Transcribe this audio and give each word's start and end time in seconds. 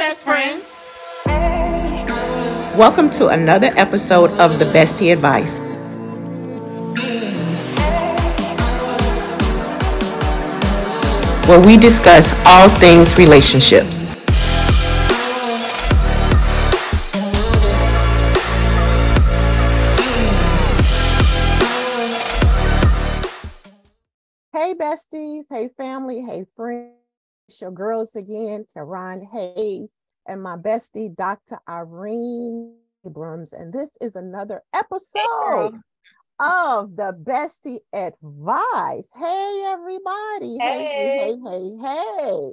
best 0.00 0.22
friends. 0.22 0.64
Welcome 2.74 3.10
to 3.10 3.28
another 3.28 3.70
episode 3.76 4.30
of 4.40 4.58
the 4.58 4.64
Bestie 4.64 5.12
Advice. 5.12 5.58
Where 11.46 11.60
we 11.60 11.76
discuss 11.76 12.32
all 12.46 12.70
things 12.70 13.18
relationships. 13.18 14.00
Hey, 24.50 24.72
besties. 24.72 25.44
Hey, 25.50 25.68
family. 25.76 26.22
Hey, 26.22 26.46
friends. 26.56 26.99
Your 27.58 27.70
girls 27.70 28.14
again, 28.14 28.66
Karan 28.72 29.22
Hayes, 29.22 29.90
and 30.26 30.42
my 30.42 30.56
bestie, 30.56 31.14
Dr. 31.14 31.58
Irene 31.68 32.74
Abrams. 33.06 33.52
And 33.52 33.72
this 33.72 33.90
is 34.00 34.16
another 34.16 34.62
episode 34.74 35.80
of 36.38 36.96
the 36.96 37.12
Bestie 37.22 37.80
Advice. 37.92 39.08
Hey, 39.16 39.64
everybody. 39.66 40.58
Hey, 40.58 40.84
hey, 40.84 41.36
hey, 41.36 41.36
hey, 41.42 41.76
hey. 41.80 42.50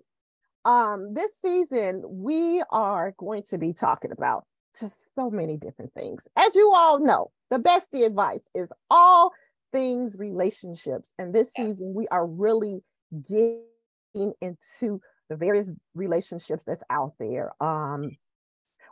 Um, 0.66 1.14
this 1.14 1.40
season, 1.40 2.04
we 2.06 2.64
are 2.72 3.14
going 3.18 3.44
to 3.50 3.58
be 3.58 3.74
talking 3.74 4.12
about 4.12 4.46
just 4.80 4.98
so 5.16 5.30
many 5.30 5.58
different 5.58 5.94
things. 5.94 6.28
As 6.36 6.56
you 6.56 6.72
all 6.74 7.00
know, 7.00 7.32
the 7.50 7.60
Bestie 7.60 8.06
Advice 8.06 8.48
is 8.54 8.70
all 8.90 9.34
things 9.72 10.18
relationships. 10.18 11.12
And 11.18 11.34
this 11.34 11.52
yes. 11.58 11.68
season, 11.68 11.94
we 11.94 12.08
are 12.10 12.26
really 12.26 12.84
getting 13.28 13.64
into 14.14 15.02
the 15.30 15.36
various 15.36 15.74
relationships 15.94 16.64
that's 16.66 16.84
out 16.90 17.14
there. 17.20 17.52
Um, 17.62 18.12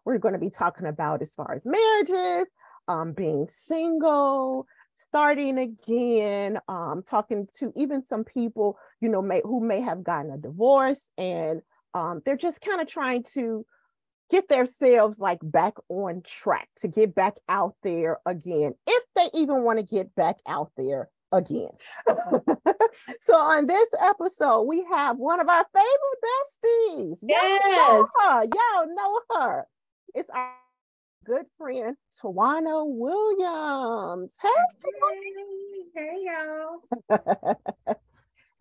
we're 0.06 0.18
going 0.18 0.34
to 0.34 0.40
be 0.40 0.50
talking 0.50 0.86
about 0.86 1.22
as 1.22 1.34
far 1.34 1.54
as 1.54 1.66
marriages, 1.66 2.48
um, 2.88 3.14
being 3.14 3.48
single, 3.50 4.68
starting 5.10 5.58
again, 5.58 6.60
um, 6.68 7.04
talking 7.08 7.48
to 7.58 7.72
even 7.76 8.06
some 8.06 8.24
people, 8.24 8.78
you 9.02 9.10
know, 9.10 9.22
may, 9.22 9.42
who 9.44 9.60
may 9.60 9.82
have 9.82 10.04
gotten 10.04 10.32
a 10.32 10.38
divorce 10.38 11.10
and 11.18 11.62
um, 11.94 12.22
they're 12.26 12.36
just 12.36 12.62
kind 12.62 12.82
of 12.82 12.88
trying 12.88 13.24
to 13.34 13.66
get 14.30 14.50
themselves 14.50 15.20
like 15.20 15.40
back 15.42 15.76
on 15.90 16.22
track 16.22 16.68
to 16.76 16.88
get 16.88 17.16
back 17.16 17.36
out 17.48 17.76
there 17.84 18.18
again, 18.26 18.74
if 18.86 19.04
they 19.16 19.30
even 19.34 19.64
want 19.64 19.80
to 19.80 19.86
get 19.86 20.14
back 20.16 20.38
out 20.48 20.72
there 20.78 21.10
again. 21.36 21.70
so 23.20 23.36
on 23.36 23.68
this 23.68 23.90
episode, 24.02 24.64
we 24.64 24.86
have 24.92 25.18
one 25.18 25.40
of 25.40 25.48
our 25.48 25.66
favorite 25.74 26.20
besties. 26.26 27.20
Yes. 27.28 27.62
Y'all 27.64 28.02
know 28.02 28.08
her. 28.22 28.44
Y'all 28.44 28.96
know 28.96 29.22
her. 29.32 29.68
It's 30.14 30.30
our 30.30 30.52
good 31.26 31.46
friend 31.58 31.98
Tjuana 32.22 32.86
Williams. 32.86 34.36
Hey, 34.42 34.50
hey, 35.96 36.26
y'all. 36.26 37.58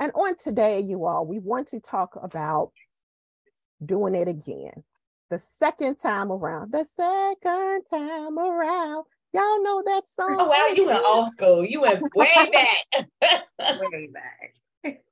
and 0.01 0.13
on 0.15 0.37
today, 0.37 0.81
you 0.81 1.05
all, 1.05 1.27
we 1.27 1.39
want 1.39 1.69
to 1.69 1.81
talk 1.81 2.19
about 2.21 2.73
doing 3.85 4.15
it 4.15 4.29
again. 4.29 4.83
The 5.31 5.39
second 5.39 5.97
time 5.97 6.33
around, 6.33 6.73
the 6.73 6.85
second 6.85 7.83
time 7.91 8.39
around. 8.39 9.05
Y'all 9.35 9.65
know 9.65 9.83
that 9.85 10.03
song. 10.09 10.37
Oh 10.39 10.47
wow, 10.47 10.69
you 10.77 10.87
went 10.87 11.05
old 11.05 11.29
school. 11.29 11.65
You 11.65 11.81
went 11.81 12.03
way 12.15 12.31
back. 12.53 13.09
way 13.81 14.09
back. 14.13 14.55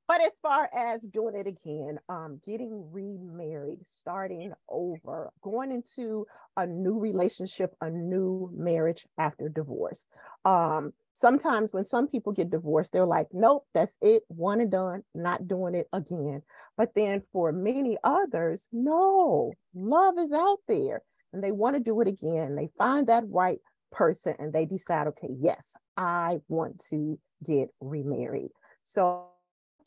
But 0.07 0.21
as 0.25 0.33
far 0.41 0.69
as 0.73 1.03
doing 1.03 1.35
it 1.35 1.47
again, 1.49 1.99
um, 2.09 2.41
getting 2.47 2.93
remarried, 2.93 3.79
starting 3.85 4.53
over, 4.69 5.33
going 5.41 5.73
into 5.73 6.27
a 6.57 6.67
new 6.67 6.99
relationship, 6.99 7.75
a 7.81 7.91
new 7.91 8.51
marriage 8.55 9.07
after 9.19 9.49
divorce. 9.49 10.07
Um, 10.45 10.93
sometimes 11.15 11.73
when 11.73 11.85
some 11.85 12.07
people 12.07 12.33
get 12.33 12.51
divorced, 12.51 12.93
they're 12.93 13.07
like, 13.07 13.29
nope, 13.33 13.67
that's 13.75 13.97
it, 14.03 14.23
one 14.29 14.61
and 14.61 14.71
done, 14.71 15.03
not 15.15 15.49
doing 15.49 15.75
it 15.75 15.89
again. 15.93 16.43
But 16.77 16.95
then 16.95 17.23
for 17.33 17.51
many 17.51 17.97
others, 18.05 18.69
no, 18.71 19.53
love 19.75 20.15
is 20.19 20.31
out 20.31 20.59
there 20.69 21.03
and 21.33 21.43
they 21.43 21.53
want 21.53 21.75
to 21.75 21.81
do 21.81 22.01
it 22.01 22.09
again. 22.09 22.55
They 22.55 22.69
find 22.77 23.07
that 23.07 23.25
right 23.29 23.59
person 23.93 24.35
and 24.39 24.53
they 24.53 24.65
decide, 24.65 25.07
okay, 25.09 25.29
yes, 25.39 25.77
I 25.97 26.41
want 26.49 26.83
to 26.91 27.19
get 27.45 27.69
remarried. 27.81 28.51
So 28.83 29.27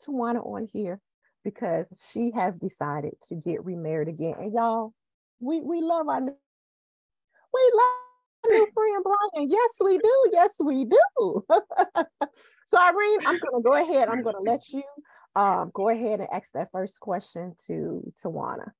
Tjuana 0.00 0.44
on 0.46 0.68
here 0.72 1.00
because 1.44 1.88
she 2.10 2.32
has 2.34 2.56
decided 2.56 3.14
to 3.28 3.34
get 3.34 3.64
remarried 3.64 4.08
again. 4.08 4.34
And 4.38 4.52
y'all, 4.52 4.92
we 5.40 5.60
we 5.60 5.80
love 5.80 6.08
our 6.08 6.20
new, 6.20 6.36
we 7.54 7.72
love 7.74 7.92
our 8.44 8.50
new 8.50 8.68
friend 8.74 9.04
Brian. 9.04 9.50
Yes, 9.50 9.70
we 9.80 9.98
do. 9.98 10.30
Yes, 10.32 10.54
we 10.60 10.84
do. 10.84 11.44
so 12.66 12.78
Irene, 12.78 13.26
I'm 13.26 13.38
gonna 13.38 13.62
go 13.62 13.74
ahead. 13.74 14.08
I'm 14.08 14.22
gonna 14.22 14.40
let 14.40 14.68
you 14.70 14.82
um, 15.36 15.70
go 15.74 15.90
ahead 15.90 16.20
and 16.20 16.28
ask 16.32 16.52
that 16.52 16.72
first 16.72 16.98
question 16.98 17.54
to 17.66 18.02
Tjuana. 18.16 18.70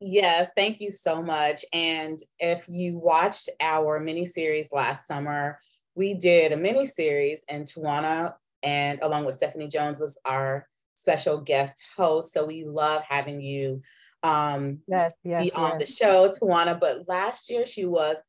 Yes, 0.00 0.50
thank 0.56 0.80
you 0.80 0.90
so 0.90 1.22
much. 1.22 1.64
And 1.72 2.18
if 2.38 2.64
you 2.68 2.98
watched 2.98 3.48
our 3.60 4.00
mini 4.00 4.24
series 4.24 4.72
last 4.72 5.06
summer, 5.06 5.58
we 5.94 6.14
did 6.14 6.52
a 6.52 6.56
mini 6.56 6.86
series, 6.86 7.44
and 7.48 7.64
Tjuana 7.64 8.34
and 8.62 8.98
along 9.02 9.26
with 9.26 9.36
Stephanie 9.36 9.68
Jones 9.68 10.00
was 10.00 10.18
our 10.24 10.66
special 10.94 11.40
guest 11.40 11.84
host. 11.96 12.32
So 12.32 12.46
we 12.46 12.64
love 12.64 13.02
having 13.08 13.40
you 13.40 13.82
um, 14.22 14.80
yes, 14.88 15.12
yes, 15.22 15.42
be 15.42 15.46
yes. 15.48 15.56
on 15.56 15.78
the 15.78 15.86
show, 15.86 16.32
Tjuana. 16.32 16.80
But 16.80 17.08
last 17.08 17.50
year 17.50 17.66
she 17.66 17.84
was 17.84 18.22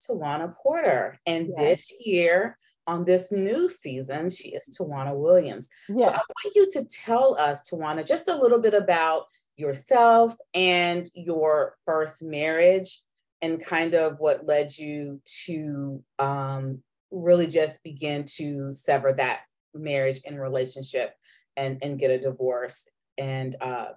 Tjuana 0.00 0.54
Porter, 0.56 1.18
and 1.26 1.52
this 1.56 1.92
year 2.00 2.58
on 2.88 3.04
this 3.04 3.30
new 3.30 3.68
season 3.68 4.28
she 4.28 4.48
is 4.48 4.68
Tjuana 4.76 5.14
Williams. 5.16 5.68
So 5.86 6.02
I 6.02 6.18
want 6.18 6.54
you 6.54 6.68
to 6.70 6.84
tell 6.84 7.36
us, 7.38 7.70
Tjuana, 7.70 8.06
just 8.06 8.28
a 8.28 8.36
little 8.36 8.60
bit 8.60 8.74
about 8.74 9.26
yourself 9.56 10.34
and 10.54 11.08
your 11.14 11.76
first 11.84 12.22
marriage 12.22 13.02
and 13.40 13.64
kind 13.64 13.94
of 13.94 14.18
what 14.18 14.46
led 14.46 14.76
you 14.76 15.20
to 15.44 16.02
um, 16.18 16.80
really 17.10 17.46
just 17.46 17.82
begin 17.82 18.24
to 18.24 18.72
sever 18.72 19.12
that 19.12 19.40
marriage 19.74 20.20
and 20.26 20.40
relationship 20.40 21.14
and 21.56 21.82
and 21.82 21.98
get 21.98 22.10
a 22.10 22.18
divorce 22.18 22.86
and 23.18 23.56
uh, 23.60 23.88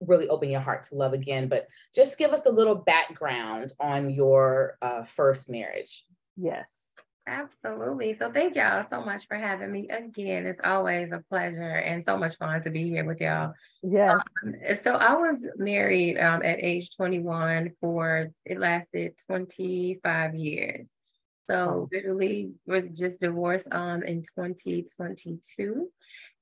really 0.00 0.28
open 0.28 0.50
your 0.50 0.60
heart 0.60 0.82
to 0.84 0.94
love 0.94 1.12
again. 1.12 1.48
But 1.48 1.66
just 1.94 2.18
give 2.18 2.30
us 2.32 2.46
a 2.46 2.52
little 2.52 2.74
background 2.74 3.72
on 3.78 4.10
your 4.10 4.76
uh, 4.82 5.04
first 5.04 5.48
marriage. 5.48 6.04
Yes 6.36 6.85
Absolutely. 7.28 8.16
So 8.16 8.30
thank 8.30 8.54
y'all 8.54 8.86
so 8.88 9.00
much 9.04 9.26
for 9.26 9.36
having 9.36 9.72
me 9.72 9.88
again. 9.88 10.46
It's 10.46 10.60
always 10.62 11.10
a 11.10 11.24
pleasure 11.28 11.60
and 11.60 12.04
so 12.04 12.16
much 12.16 12.36
fun 12.36 12.62
to 12.62 12.70
be 12.70 12.88
here 12.88 13.04
with 13.04 13.20
y'all. 13.20 13.52
Yes. 13.82 14.20
Um, 14.44 14.54
so 14.84 14.92
I 14.92 15.14
was 15.14 15.44
married 15.56 16.18
um, 16.18 16.42
at 16.44 16.62
age 16.62 16.94
21 16.96 17.72
for 17.80 18.28
it 18.44 18.60
lasted 18.60 19.14
25 19.26 20.36
years. 20.36 20.88
So 21.48 21.88
literally 21.92 22.52
was 22.64 22.88
just 22.90 23.20
divorced 23.20 23.66
um 23.72 24.04
in 24.04 24.22
2022. 24.22 25.88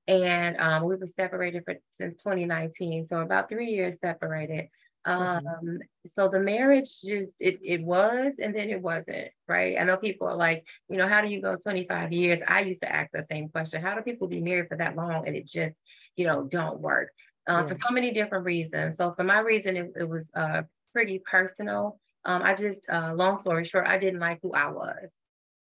And 0.06 0.56
um, 0.58 0.84
we 0.84 0.96
were 0.96 1.06
separated 1.06 1.64
for 1.64 1.76
since 1.92 2.22
2019. 2.22 3.04
So 3.04 3.20
about 3.20 3.48
three 3.48 3.70
years 3.70 4.00
separated. 4.00 4.68
Um, 5.06 5.44
mm-hmm. 5.44 5.76
so 6.06 6.28
the 6.28 6.40
marriage 6.40 6.88
just 7.04 7.34
it 7.38 7.58
it 7.62 7.82
was 7.82 8.36
and 8.40 8.54
then 8.54 8.70
it 8.70 8.80
wasn't, 8.80 9.28
right? 9.46 9.76
I 9.78 9.84
know 9.84 9.96
people 9.96 10.26
are 10.28 10.36
like, 10.36 10.64
you 10.88 10.96
know, 10.96 11.08
how 11.08 11.20
do 11.20 11.28
you 11.28 11.42
go 11.42 11.56
25 11.56 12.12
years? 12.12 12.40
I 12.46 12.62
used 12.62 12.82
to 12.82 12.90
ask 12.90 13.10
the 13.12 13.22
same 13.30 13.48
question. 13.48 13.82
How 13.82 13.94
do 13.94 14.02
people 14.02 14.28
be 14.28 14.40
married 14.40 14.68
for 14.68 14.78
that 14.78 14.96
long 14.96 15.26
and 15.26 15.36
it 15.36 15.46
just, 15.46 15.74
you 16.16 16.26
know, 16.26 16.44
don't 16.44 16.80
work? 16.80 17.10
Um, 17.46 17.68
for 17.68 17.74
so 17.74 17.90
many 17.90 18.12
different 18.12 18.46
reasons. 18.46 18.96
So 18.96 19.12
for 19.12 19.24
my 19.24 19.40
reason, 19.40 19.76
it, 19.76 19.92
it 19.96 20.08
was 20.08 20.30
uh 20.34 20.62
pretty 20.94 21.20
personal. 21.30 22.00
Um, 22.24 22.42
I 22.42 22.54
just, 22.54 22.88
uh, 22.88 23.12
long 23.14 23.38
story 23.38 23.64
short, 23.64 23.86
I 23.86 23.98
didn't 23.98 24.20
like 24.20 24.38
who 24.42 24.52
I 24.52 24.70
was, 24.70 25.10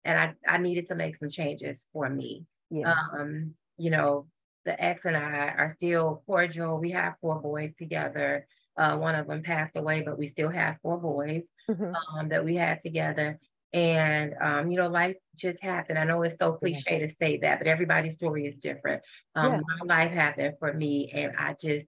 and 0.04 0.18
I 0.20 0.34
I 0.48 0.58
needed 0.58 0.88
to 0.88 0.96
make 0.96 1.16
some 1.16 1.30
changes 1.30 1.86
for 1.94 2.10
me. 2.10 2.46
Yeah. 2.72 2.96
Um, 3.14 3.54
you 3.78 3.92
know, 3.92 4.26
the 4.66 4.82
ex 4.84 5.06
and 5.06 5.16
I 5.16 5.54
are 5.58 5.70
still 5.70 6.24
cordial. 6.26 6.80
We 6.80 6.92
have 6.92 7.14
four 7.22 7.40
boys 7.40 7.74
together. 7.76 8.48
Uh, 8.78 8.98
one 8.98 9.16
of 9.16 9.28
them 9.28 9.42
passed 9.42 9.76
away, 9.76 10.02
but 10.02 10.18
we 10.18 10.28
still 10.28 10.50
have 10.50 10.78
four 10.82 10.98
boys 10.98 11.44
mm-hmm. 11.70 11.94
um, 12.18 12.30
that 12.30 12.46
we 12.46 12.56
had 12.56 12.80
together. 12.82 13.40
And 13.74 14.34
um, 14.42 14.72
you 14.72 14.78
know, 14.78 14.88
life 14.88 15.18
just 15.36 15.62
happened. 15.62 16.00
I 16.00 16.06
know 16.06 16.22
it's 16.22 16.38
so 16.38 16.54
cliche 16.54 17.00
to 17.00 17.10
say 17.10 17.38
that, 17.40 17.60
but 17.60 17.68
everybody's 17.68 18.14
story 18.14 18.46
is 18.46 18.56
different. 18.56 19.02
Um, 19.36 19.54
yeah. 19.54 19.62
My 19.86 20.04
life 20.04 20.12
happened 20.12 20.56
for 20.60 20.74
me, 20.74 21.12
and 21.14 21.34
I 21.38 21.56
just 21.62 21.88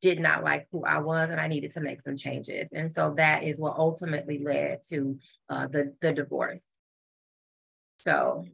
did 0.00 0.18
not 0.18 0.42
like 0.42 0.66
who 0.72 0.84
I 0.84 0.98
was 0.98 1.30
and 1.30 1.40
I 1.40 1.46
needed 1.46 1.72
to 1.72 1.80
make 1.80 2.00
some 2.00 2.16
changes. 2.16 2.68
And 2.72 2.92
so 2.92 3.14
that 3.16 3.44
is 3.44 3.58
what 3.58 3.76
ultimately 3.76 4.42
led 4.42 4.82
to 4.88 5.18
uh, 5.48 5.66
the, 5.66 5.94
the 6.00 6.12
divorce. 6.12 6.62
So 7.98 8.46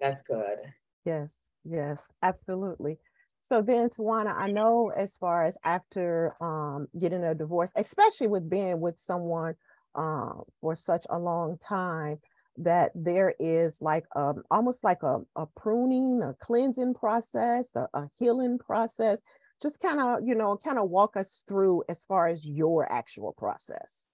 that's 0.00 0.22
good. 0.22 0.58
Yes, 1.04 1.36
yes, 1.64 2.00
absolutely. 2.22 2.98
So 3.42 3.60
then, 3.60 3.90
Tjuana, 3.90 4.34
I 4.36 4.52
know 4.52 4.92
as 4.96 5.16
far 5.16 5.42
as 5.42 5.58
after 5.64 6.36
um, 6.40 6.86
getting 6.98 7.24
a 7.24 7.34
divorce, 7.34 7.72
especially 7.74 8.28
with 8.28 8.48
being 8.48 8.80
with 8.80 9.00
someone 9.00 9.54
uh, 9.96 10.34
for 10.60 10.76
such 10.76 11.04
a 11.10 11.18
long 11.18 11.58
time, 11.58 12.18
that 12.58 12.92
there 12.94 13.34
is 13.40 13.82
like 13.82 14.04
um, 14.14 14.44
almost 14.48 14.84
like 14.84 15.02
a, 15.02 15.18
a 15.34 15.46
pruning, 15.56 16.22
a 16.22 16.34
cleansing 16.34 16.94
process, 16.94 17.70
a, 17.74 17.88
a 17.94 18.08
healing 18.16 18.58
process. 18.58 19.20
Just 19.60 19.80
kind 19.80 20.00
of, 20.00 20.20
you 20.24 20.36
know, 20.36 20.56
kind 20.56 20.78
of 20.78 20.88
walk 20.88 21.16
us 21.16 21.42
through 21.48 21.82
as 21.88 22.04
far 22.04 22.28
as 22.28 22.46
your 22.46 22.90
actual 22.92 23.32
process. 23.32 24.06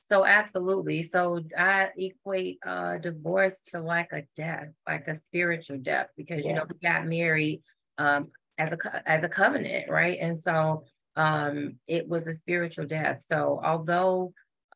So 0.00 0.24
absolutely. 0.24 1.02
So 1.02 1.40
I 1.56 1.90
equate 1.96 2.58
uh, 2.66 2.98
divorce 2.98 3.62
to 3.70 3.80
like 3.80 4.12
a 4.12 4.22
death, 4.36 4.68
like 4.86 5.08
a 5.08 5.16
spiritual 5.16 5.78
death, 5.78 6.08
because 6.16 6.40
yeah. 6.42 6.48
you 6.48 6.54
know 6.54 6.64
we 6.68 6.78
got 6.86 7.06
married 7.06 7.62
um, 7.98 8.28
as 8.58 8.72
a 8.72 9.10
as 9.10 9.24
a 9.24 9.28
covenant, 9.28 9.90
right? 9.90 10.18
And 10.20 10.38
so 10.38 10.84
um, 11.16 11.76
it 11.86 12.08
was 12.08 12.26
a 12.26 12.34
spiritual 12.34 12.86
death. 12.86 13.22
So 13.24 13.60
although 13.62 14.32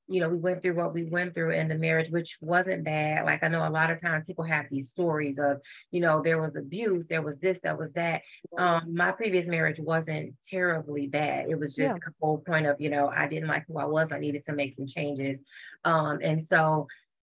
you 0.08 0.20
know, 0.20 0.28
we 0.28 0.36
went 0.36 0.62
through 0.62 0.74
what 0.74 0.94
we 0.94 1.04
went 1.04 1.34
through 1.34 1.50
in 1.50 1.68
the 1.68 1.74
marriage, 1.74 2.10
which 2.10 2.38
wasn't 2.40 2.84
bad. 2.84 3.24
Like 3.24 3.42
I 3.42 3.48
know 3.48 3.66
a 3.66 3.70
lot 3.70 3.90
of 3.90 4.00
times 4.00 4.24
people 4.24 4.44
have 4.44 4.66
these 4.70 4.90
stories 4.90 5.38
of, 5.38 5.60
you 5.90 6.00
know, 6.00 6.22
there 6.22 6.40
was 6.40 6.54
abuse, 6.54 7.06
there 7.08 7.22
was 7.22 7.36
this, 7.38 7.58
there 7.62 7.76
was 7.76 7.92
that. 7.92 8.22
Um, 8.56 8.94
my 8.94 9.10
previous 9.10 9.48
marriage 9.48 9.80
wasn't 9.80 10.34
terribly 10.48 11.08
bad. 11.08 11.46
It 11.48 11.58
was 11.58 11.74
just 11.74 11.88
yeah. 11.88 11.94
a 11.94 12.10
whole 12.20 12.38
point 12.38 12.66
of, 12.66 12.80
you 12.80 12.88
know, 12.88 13.08
I 13.08 13.26
didn't 13.26 13.48
like 13.48 13.64
who 13.66 13.78
I 13.78 13.84
was. 13.84 14.12
I 14.12 14.20
needed 14.20 14.44
to 14.44 14.52
make 14.52 14.74
some 14.74 14.86
changes. 14.86 15.40
Um, 15.84 16.20
and 16.22 16.46
so 16.46 16.86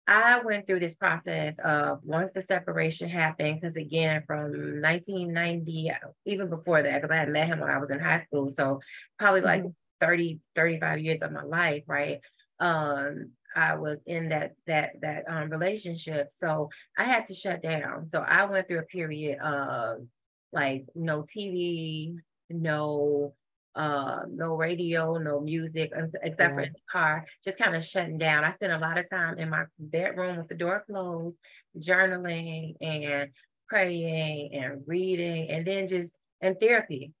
I 0.06 0.40
went 0.42 0.66
through 0.66 0.80
this 0.80 0.94
process 0.94 1.54
of 1.64 2.00
once 2.04 2.32
the 2.32 2.42
separation 2.42 3.08
happened, 3.08 3.60
because 3.60 3.76
again, 3.76 4.22
from 4.26 4.82
1990, 4.82 5.92
even 6.26 6.50
before 6.50 6.82
that, 6.82 7.00
because 7.00 7.14
I 7.14 7.18
had 7.18 7.30
met 7.30 7.48
him 7.48 7.60
when 7.60 7.70
I 7.70 7.78
was 7.78 7.90
in 7.90 8.00
high 8.00 8.22
school. 8.22 8.50
So 8.50 8.80
probably 9.18 9.40
like 9.40 9.62
mm-hmm. 9.62 9.70
30, 10.00 10.40
35 10.54 11.00
years 11.00 11.18
of 11.22 11.32
my 11.32 11.42
life, 11.42 11.84
right? 11.86 12.20
um, 12.60 13.30
I 13.56 13.76
was 13.76 13.98
in 14.06 14.30
that 14.30 14.54
that 14.66 15.00
that 15.02 15.24
um, 15.28 15.50
relationship. 15.50 16.30
So 16.30 16.70
I 16.98 17.04
had 17.04 17.26
to 17.26 17.34
shut 17.34 17.62
down. 17.62 18.08
So 18.10 18.20
I 18.20 18.44
went 18.46 18.66
through 18.66 18.80
a 18.80 18.84
period 18.84 19.38
of 19.40 20.06
like 20.52 20.86
no 20.94 21.22
TV, 21.22 22.16
no 22.50 23.34
uh, 23.76 24.20
no 24.30 24.54
radio, 24.54 25.18
no 25.18 25.40
music, 25.40 25.92
except 26.22 26.40
yeah. 26.40 26.48
for 26.54 26.60
in 26.60 26.72
the 26.72 26.78
car, 26.90 27.26
just 27.44 27.58
kind 27.58 27.74
of 27.74 27.84
shutting 27.84 28.18
down. 28.18 28.44
I 28.44 28.52
spent 28.52 28.72
a 28.72 28.78
lot 28.78 28.98
of 28.98 29.08
time 29.08 29.38
in 29.38 29.50
my 29.50 29.64
bedroom 29.78 30.38
with 30.38 30.48
the 30.48 30.54
door 30.54 30.84
closed, 30.86 31.38
journaling 31.78 32.76
and 32.80 33.30
praying 33.68 34.54
and 34.54 34.82
reading, 34.86 35.50
and 35.50 35.66
then 35.66 35.88
just 35.88 36.14
and 36.40 36.58
therapy. 36.60 37.12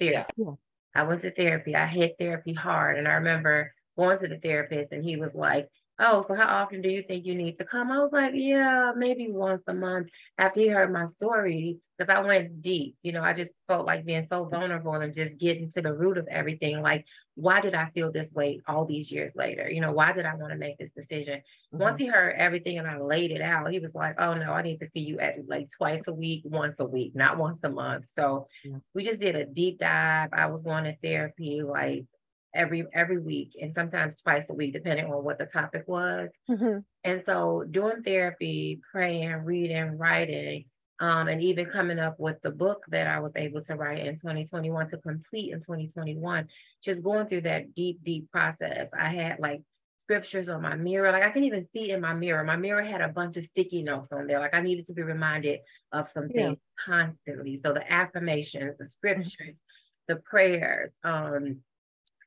Therapy. 0.00 0.32
Yeah. 0.36 0.52
I 0.94 1.02
went 1.02 1.20
to 1.20 1.30
therapy. 1.30 1.74
I 1.76 1.86
hit 1.86 2.16
therapy 2.18 2.54
hard, 2.54 2.98
and 2.98 3.06
I 3.06 3.14
remember 3.14 3.72
going 3.98 4.18
to 4.18 4.28
the 4.28 4.38
therapist 4.38 4.92
and 4.92 5.04
he 5.04 5.16
was 5.16 5.34
like, 5.34 5.68
Oh, 6.00 6.22
so 6.22 6.34
how 6.34 6.46
often 6.46 6.80
do 6.80 6.88
you 6.88 7.02
think 7.02 7.26
you 7.26 7.34
need 7.34 7.58
to 7.58 7.64
come? 7.64 7.90
I 7.90 7.98
was 7.98 8.12
like, 8.12 8.32
Yeah, 8.34 8.92
maybe 8.96 9.28
once 9.30 9.62
a 9.66 9.74
month 9.74 10.08
after 10.38 10.60
he 10.60 10.68
heard 10.68 10.92
my 10.92 11.06
story, 11.06 11.78
because 11.96 12.14
I 12.14 12.20
went 12.20 12.62
deep. 12.62 12.96
You 13.02 13.12
know, 13.12 13.22
I 13.22 13.32
just 13.32 13.50
felt 13.66 13.86
like 13.86 14.04
being 14.04 14.26
so 14.28 14.44
vulnerable 14.44 14.94
and 14.94 15.12
just 15.12 15.36
getting 15.38 15.68
to 15.70 15.82
the 15.82 15.92
root 15.92 16.16
of 16.16 16.28
everything. 16.28 16.80
Like, 16.82 17.04
why 17.34 17.60
did 17.60 17.74
I 17.74 17.90
feel 17.90 18.12
this 18.12 18.32
way 18.32 18.60
all 18.66 18.84
these 18.84 19.10
years 19.10 19.32
later? 19.34 19.68
You 19.68 19.80
know, 19.80 19.92
why 19.92 20.12
did 20.12 20.24
I 20.24 20.34
want 20.36 20.52
to 20.52 20.58
make 20.58 20.78
this 20.78 20.90
decision? 20.96 21.38
Mm-hmm. 21.38 21.78
Once 21.78 21.98
he 21.98 22.06
heard 22.06 22.36
everything 22.36 22.78
and 22.78 22.86
I 22.86 22.98
laid 22.98 23.32
it 23.32 23.40
out, 23.40 23.70
he 23.72 23.80
was 23.80 23.94
like, 23.94 24.20
Oh 24.20 24.34
no, 24.34 24.52
I 24.52 24.62
need 24.62 24.78
to 24.80 24.88
see 24.88 25.00
you 25.00 25.18
at 25.18 25.48
like 25.48 25.68
twice 25.76 26.02
a 26.06 26.12
week, 26.12 26.42
once 26.44 26.76
a 26.78 26.84
week, 26.84 27.16
not 27.16 27.38
once 27.38 27.58
a 27.64 27.70
month. 27.70 28.08
So 28.08 28.46
yeah. 28.64 28.76
we 28.94 29.04
just 29.04 29.20
did 29.20 29.34
a 29.34 29.46
deep 29.46 29.80
dive. 29.80 30.30
I 30.32 30.46
was 30.46 30.62
going 30.62 30.84
to 30.84 30.96
therapy 31.02 31.62
like 31.62 32.04
every 32.54 32.86
every 32.94 33.18
week 33.18 33.56
and 33.60 33.74
sometimes 33.74 34.20
twice 34.20 34.48
a 34.50 34.54
week 34.54 34.72
depending 34.72 35.06
on 35.06 35.24
what 35.24 35.38
the 35.38 35.46
topic 35.46 35.84
was 35.86 36.30
mm-hmm. 36.50 36.78
and 37.04 37.22
so 37.24 37.64
doing 37.70 38.02
therapy 38.02 38.80
praying 38.90 39.32
reading 39.44 39.98
writing 39.98 40.64
um, 41.00 41.28
and 41.28 41.42
even 41.42 41.66
coming 41.66 41.98
up 41.98 42.18
with 42.18 42.36
the 42.42 42.50
book 42.50 42.84
that 42.88 43.06
i 43.06 43.20
was 43.20 43.32
able 43.36 43.62
to 43.62 43.74
write 43.74 44.06
in 44.06 44.14
2021 44.14 44.88
to 44.88 44.96
complete 44.98 45.52
in 45.52 45.60
2021 45.60 46.48
just 46.82 47.02
going 47.02 47.26
through 47.26 47.42
that 47.42 47.74
deep 47.74 47.98
deep 48.02 48.30
process 48.30 48.88
i 48.98 49.08
had 49.08 49.38
like 49.38 49.62
scriptures 50.00 50.48
on 50.48 50.62
my 50.62 50.74
mirror 50.74 51.12
like 51.12 51.22
i 51.22 51.28
can 51.28 51.44
even 51.44 51.66
see 51.74 51.90
in 51.90 52.00
my 52.00 52.14
mirror 52.14 52.42
my 52.42 52.56
mirror 52.56 52.82
had 52.82 53.02
a 53.02 53.08
bunch 53.08 53.36
of 53.36 53.44
sticky 53.44 53.82
notes 53.82 54.10
on 54.10 54.26
there 54.26 54.40
like 54.40 54.54
i 54.54 54.60
needed 54.62 54.86
to 54.86 54.94
be 54.94 55.02
reminded 55.02 55.60
of 55.92 56.08
some 56.08 56.28
yeah. 56.30 56.46
things 56.46 56.58
constantly 56.82 57.58
so 57.58 57.74
the 57.74 57.92
affirmations 57.92 58.74
the 58.78 58.88
scriptures 58.88 59.36
mm-hmm. 59.38 60.14
the 60.14 60.16
prayers 60.16 60.90
um 61.04 61.58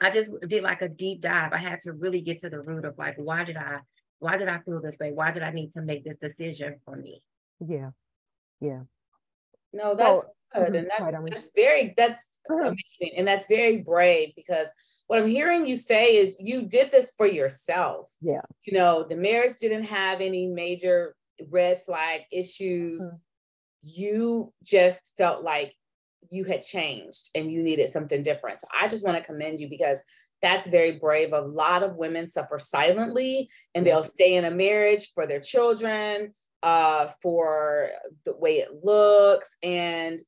I 0.02 0.12
just 0.12 0.32
did 0.48 0.64
like 0.64 0.82
a 0.82 0.90
deep 0.90 1.22
dive. 1.22 1.54
I 1.54 1.58
had 1.58 1.80
to 1.82 1.94
really 1.94 2.22
get 2.22 2.42
to 2.42 2.50
the 2.50 2.60
root 2.60 2.86
of 2.86 2.98
like, 2.98 3.16
why 3.18 3.44
did 3.44 3.56
I, 3.56 3.80
why 4.20 4.38
did 4.38 4.50
I 4.50 4.60
feel 4.60 4.82
this 4.82 4.98
way? 5.00 5.12
Why 5.12 5.32
did 5.32 5.44
I 5.44 5.52
need 5.52 5.72
to 5.74 5.82
make 5.82 6.04
this 6.04 6.18
decision 6.20 6.78
for 6.84 6.96
me? 6.96 7.22
Yeah. 7.66 7.92
Yeah. 8.60 8.82
No, 9.74 9.96
that's 9.96 10.22
so, 10.22 10.28
good. 10.56 10.76
And 10.76 10.90
that's, 10.90 11.12
that's 11.30 11.52
very, 11.56 11.94
that's 11.96 12.28
amazing. 12.50 13.16
And 13.16 13.28
that's 13.28 13.48
very 13.48 13.78
brave 13.78 14.34
because 14.36 14.70
what 15.08 15.20
I'm 15.20 15.28
hearing 15.28 15.66
you 15.66 15.76
say 15.76 16.18
is 16.18 16.38
you 16.40 16.64
did 16.64 16.90
this 16.90 17.14
for 17.16 17.28
yourself. 17.28 18.10
Yeah. 18.22 18.42
You 18.64 18.78
know, 18.78 19.06
the 19.08 19.16
marriage 19.16 19.58
didn't 19.58 19.84
have 19.84 20.20
any 20.20 20.48
major 20.48 21.16
red 21.50 21.82
flag 21.86 22.22
issues. 22.32 23.02
Mm-hmm. 23.04 23.16
You 23.82 24.54
just 24.64 25.14
felt 25.18 25.44
like 25.44 25.74
you 26.30 26.44
had 26.44 26.62
changed 26.62 27.30
and 27.36 27.52
you 27.52 27.62
needed 27.62 27.90
something 27.90 28.24
different. 28.24 28.60
So 28.60 28.68
I 28.80 28.88
just 28.88 29.06
want 29.06 29.18
to 29.18 29.24
commend 29.24 29.60
you 29.60 29.70
because 29.70 30.04
that's 30.42 30.68
very 30.68 30.94
brave. 30.94 31.34
A 31.34 31.42
lot 31.42 31.84
of 31.84 31.98
women 31.98 32.28
suffer 32.28 32.58
silently 32.60 33.50
and 33.76 33.86
they'll 33.86 34.04
stay 34.04 34.36
in 34.36 34.46
a 34.46 34.52
marriage 34.52 35.12
for 35.14 35.28
their 35.28 35.40
children, 35.40 36.34
uh, 36.64 37.08
for 37.22 37.90
the 38.26 38.36
way 38.38 38.60
it 38.60 38.70
looks. 38.84 39.56
And 39.64 40.20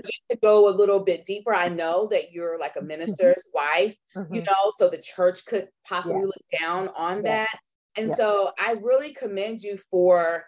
just 0.00 0.22
to 0.30 0.36
go 0.42 0.68
a 0.68 0.70
little 0.70 1.00
bit 1.00 1.24
deeper, 1.24 1.54
I 1.54 1.68
know 1.68 2.08
that 2.10 2.32
you're 2.32 2.58
like 2.58 2.76
a 2.76 2.78
mm-hmm. 2.78 2.88
minister's 2.88 3.48
wife, 3.54 3.96
mm-hmm. 4.16 4.34
you 4.34 4.42
know, 4.42 4.72
so 4.76 4.88
the 4.88 5.02
church 5.02 5.44
could 5.46 5.68
possibly 5.86 6.20
yeah. 6.20 6.26
look 6.26 6.60
down 6.60 6.88
on 6.96 7.16
yeah. 7.16 7.22
that. 7.22 7.58
And 7.96 8.10
so 8.12 8.52
I 8.58 8.72
really 8.80 9.12
commend 9.12 9.60
you 9.60 9.76
for 9.90 10.44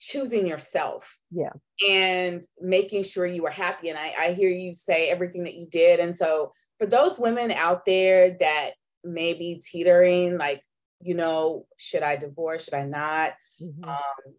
choosing 0.00 0.46
yourself 0.46 1.20
yeah. 1.30 1.52
and 1.86 2.42
making 2.58 3.04
sure 3.04 3.26
you 3.26 3.46
are 3.46 3.50
happy. 3.52 3.90
And 3.90 3.98
I, 3.98 4.14
I 4.18 4.32
hear 4.32 4.48
you 4.48 4.72
say 4.72 5.08
everything 5.08 5.44
that 5.44 5.54
you 5.54 5.66
did. 5.70 6.00
And 6.00 6.16
so 6.16 6.52
for 6.78 6.86
those 6.86 7.18
women 7.18 7.50
out 7.50 7.84
there 7.84 8.36
that 8.40 8.70
may 9.04 9.34
be 9.34 9.62
teetering 9.64 10.36
like 10.36 10.62
you 11.02 11.14
know 11.14 11.66
should 11.78 12.02
i 12.02 12.16
divorce? 12.16 12.64
Should 12.64 12.74
i 12.74 12.84
not? 12.84 13.32
Mm-hmm. 13.62 13.84
um, 13.84 14.34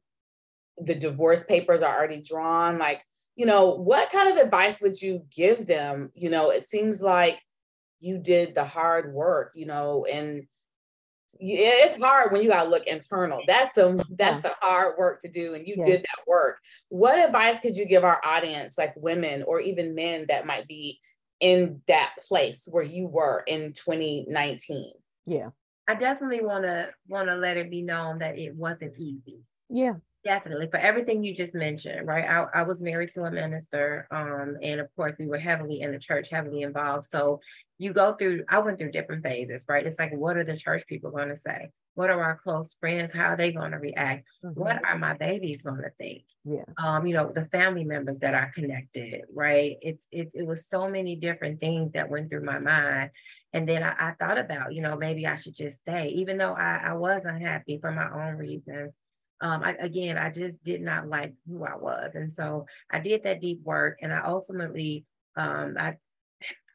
the 0.78 0.96
divorce 0.96 1.44
papers 1.44 1.84
are 1.84 1.96
already 1.96 2.22
drawn. 2.22 2.78
Like 2.80 3.04
you 3.36 3.46
know 3.46 3.76
what 3.76 4.12
kind 4.12 4.32
of 4.32 4.44
advice 4.44 4.82
would 4.82 5.00
you 5.00 5.26
give 5.36 5.68
them? 5.68 6.12
You 6.16 6.32
know 6.32 6.50
it 6.50 6.64
seems 6.64 7.02
like 7.02 7.40
you 8.00 8.18
did 8.18 8.56
the 8.56 8.66
hard 8.66 9.14
work 9.14 9.52
you 9.54 9.68
know 9.68 10.06
and 10.12 10.48
it's 11.42 12.02
hard 12.02 12.32
when 12.32 12.42
you 12.42 12.50
gotta 12.50 12.70
look 12.70 12.86
internal. 12.86 13.42
That's 13.48 13.76
some 13.76 14.02
that's 14.12 14.46
yeah. 14.46 14.52
a 14.62 14.66
hard 14.66 14.98
work 14.98 15.20
to 15.22 15.28
do, 15.28 15.54
and 15.56 15.68
you 15.68 15.76
yeah. 15.78 15.84
did 15.84 16.02
that 16.02 16.28
work. 16.28 16.60
What 16.90 17.20
advice 17.20 17.60
could 17.60 17.76
you 17.76 17.86
give 17.86 18.04
our 18.04 18.22
audience, 18.24 18.78
like 18.78 18.94
women 18.96 19.44
or 19.44 19.60
even 19.60 19.96
men 19.96 20.26
that 20.30 20.46
might 20.46 20.68
be 20.68 21.00
in 21.40 21.82
that 21.88 22.14
place 22.28 22.68
where 22.70 22.84
you 22.84 23.08
were 23.08 23.44
in 23.48 23.74
2019? 23.74 24.94
Yeah. 25.26 25.50
I 25.88 25.96
definitely 25.96 26.42
wanna 26.42 26.90
wanna 27.08 27.36
let 27.36 27.58
it 27.58 27.72
be 27.72 27.82
known 27.82 28.20
that 28.20 28.38
it 28.38 28.56
wasn't 28.56 28.98
easy. 28.98 29.42
Yeah. 29.70 29.96
Definitely 30.24 30.68
for 30.70 30.78
everything 30.78 31.24
you 31.24 31.34
just 31.34 31.56
mentioned, 31.56 32.06
right? 32.08 32.26
I, 32.26 32.60
I 32.60 32.64
was 32.64 32.80
married 32.80 33.10
to 33.16 33.24
a 33.24 33.32
minister, 33.32 34.08
um, 34.12 34.56
and 34.62 34.80
of 34.80 34.88
course 34.96 35.16
we 35.18 35.26
were 35.26 35.40
heavily 35.40 35.82
in 35.82 35.92
the 35.92 35.98
church, 35.98 36.30
heavily 36.30 36.62
involved. 36.62 37.08
So 37.10 37.40
you 37.80 37.92
go 37.92 38.14
through, 38.14 38.44
I 38.48 38.60
went 38.60 38.78
through 38.78 38.92
different 38.92 39.24
phases, 39.24 39.66
right? 39.68 39.86
It's 39.86 39.98
like, 39.98 40.14
what 40.14 40.38
are 40.38 40.44
the 40.44 40.56
church 40.56 40.86
people 40.86 41.10
going 41.10 41.30
to 41.30 41.36
say? 41.36 41.72
What 41.96 42.12
are 42.12 42.22
our 42.22 42.38
close 42.38 42.76
friends? 42.80 43.12
How 43.12 43.30
are 43.30 43.38
they 43.38 43.52
going 43.52 43.72
to 43.72 43.80
react? 43.80 44.28
Mm-hmm. 44.46 44.60
What 44.60 44.86
are 44.86 44.98
my 44.98 45.16
babies 45.16 45.64
going 45.64 45.82
to 45.82 45.90
think? 45.98 46.24
Yeah. 46.46 46.66
Um, 46.78 47.08
you 47.08 47.16
know, 47.16 47.32
the 47.34 47.46
family 47.46 47.84
members 47.84 48.20
that 48.20 48.36
are 48.36 48.52
connected, 48.54 49.22
right? 49.34 49.78
It's 49.82 50.04
it's 50.12 50.36
it 50.36 50.46
was 50.46 50.68
so 50.68 50.88
many 50.88 51.16
different 51.16 51.60
things 51.60 51.94
that 51.94 52.10
went 52.10 52.30
through 52.30 52.46
my 52.46 52.60
mind. 52.60 53.10
And 53.54 53.68
then 53.68 53.84
I, 53.84 53.96
I 53.98 54.12
thought 54.12 54.38
about, 54.38 54.74
you 54.74 54.82
know, 54.82 54.96
maybe 54.96 55.26
I 55.26 55.36
should 55.36 55.56
just 55.56 55.80
stay, 55.80 56.10
even 56.10 56.38
though 56.38 56.54
I, 56.54 56.82
I 56.86 56.94
was 56.94 57.24
unhappy 57.26 57.80
for 57.82 57.92
my 57.92 58.10
own 58.10 58.38
reasons 58.38 58.94
um, 59.42 59.64
I, 59.64 59.74
again, 59.80 60.18
I 60.18 60.30
just 60.30 60.64
did 60.64 60.82
not 60.82 61.10
like 61.10 61.34
who 61.48 61.66
I 61.66 61.76
was. 61.76 62.12
And 62.14 62.32
so 62.32 62.68
I 62.92 63.00
did 63.00 63.24
that 63.24 63.42
deep 63.42 63.62
work 63.64 64.00
and 64.02 64.14
I 64.14 64.22
ultimately, 64.26 65.06
um, 65.36 65.76
I 65.80 65.98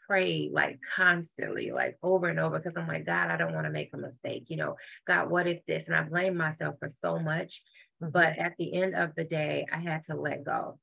prayed 0.09 0.53
like 0.53 0.79
constantly, 0.95 1.71
like 1.73 1.97
over 2.03 2.29
and 2.29 2.41
over, 2.41 2.59
because 2.59 2.77
I'm 2.77 2.89
like, 2.89 3.07
God, 3.07 3.31
I 3.31 3.37
don't 3.37 3.55
want 3.55 3.67
to 3.67 3.73
make 3.73 3.91
a 3.95 3.97
mistake. 3.97 4.45
You 4.49 4.57
know, 4.57 4.77
God, 5.07 5.31
what 5.31 5.47
if 5.47 5.65
this? 5.67 5.87
And 5.87 5.97
I 5.97 6.03
blame 6.03 6.37
myself 6.37 6.77
for 6.81 6.89
so 6.89 7.19
much. 7.19 7.63
Mm-hmm. 8.03 8.11
But 8.11 8.39
at 8.39 8.55
the 8.59 8.75
end 8.75 8.95
of 8.95 9.15
the 9.15 9.25
day, 9.25 9.67
I 9.73 9.79
had 9.79 10.05
to 10.05 10.17
let 10.17 10.45
go. 10.45 10.79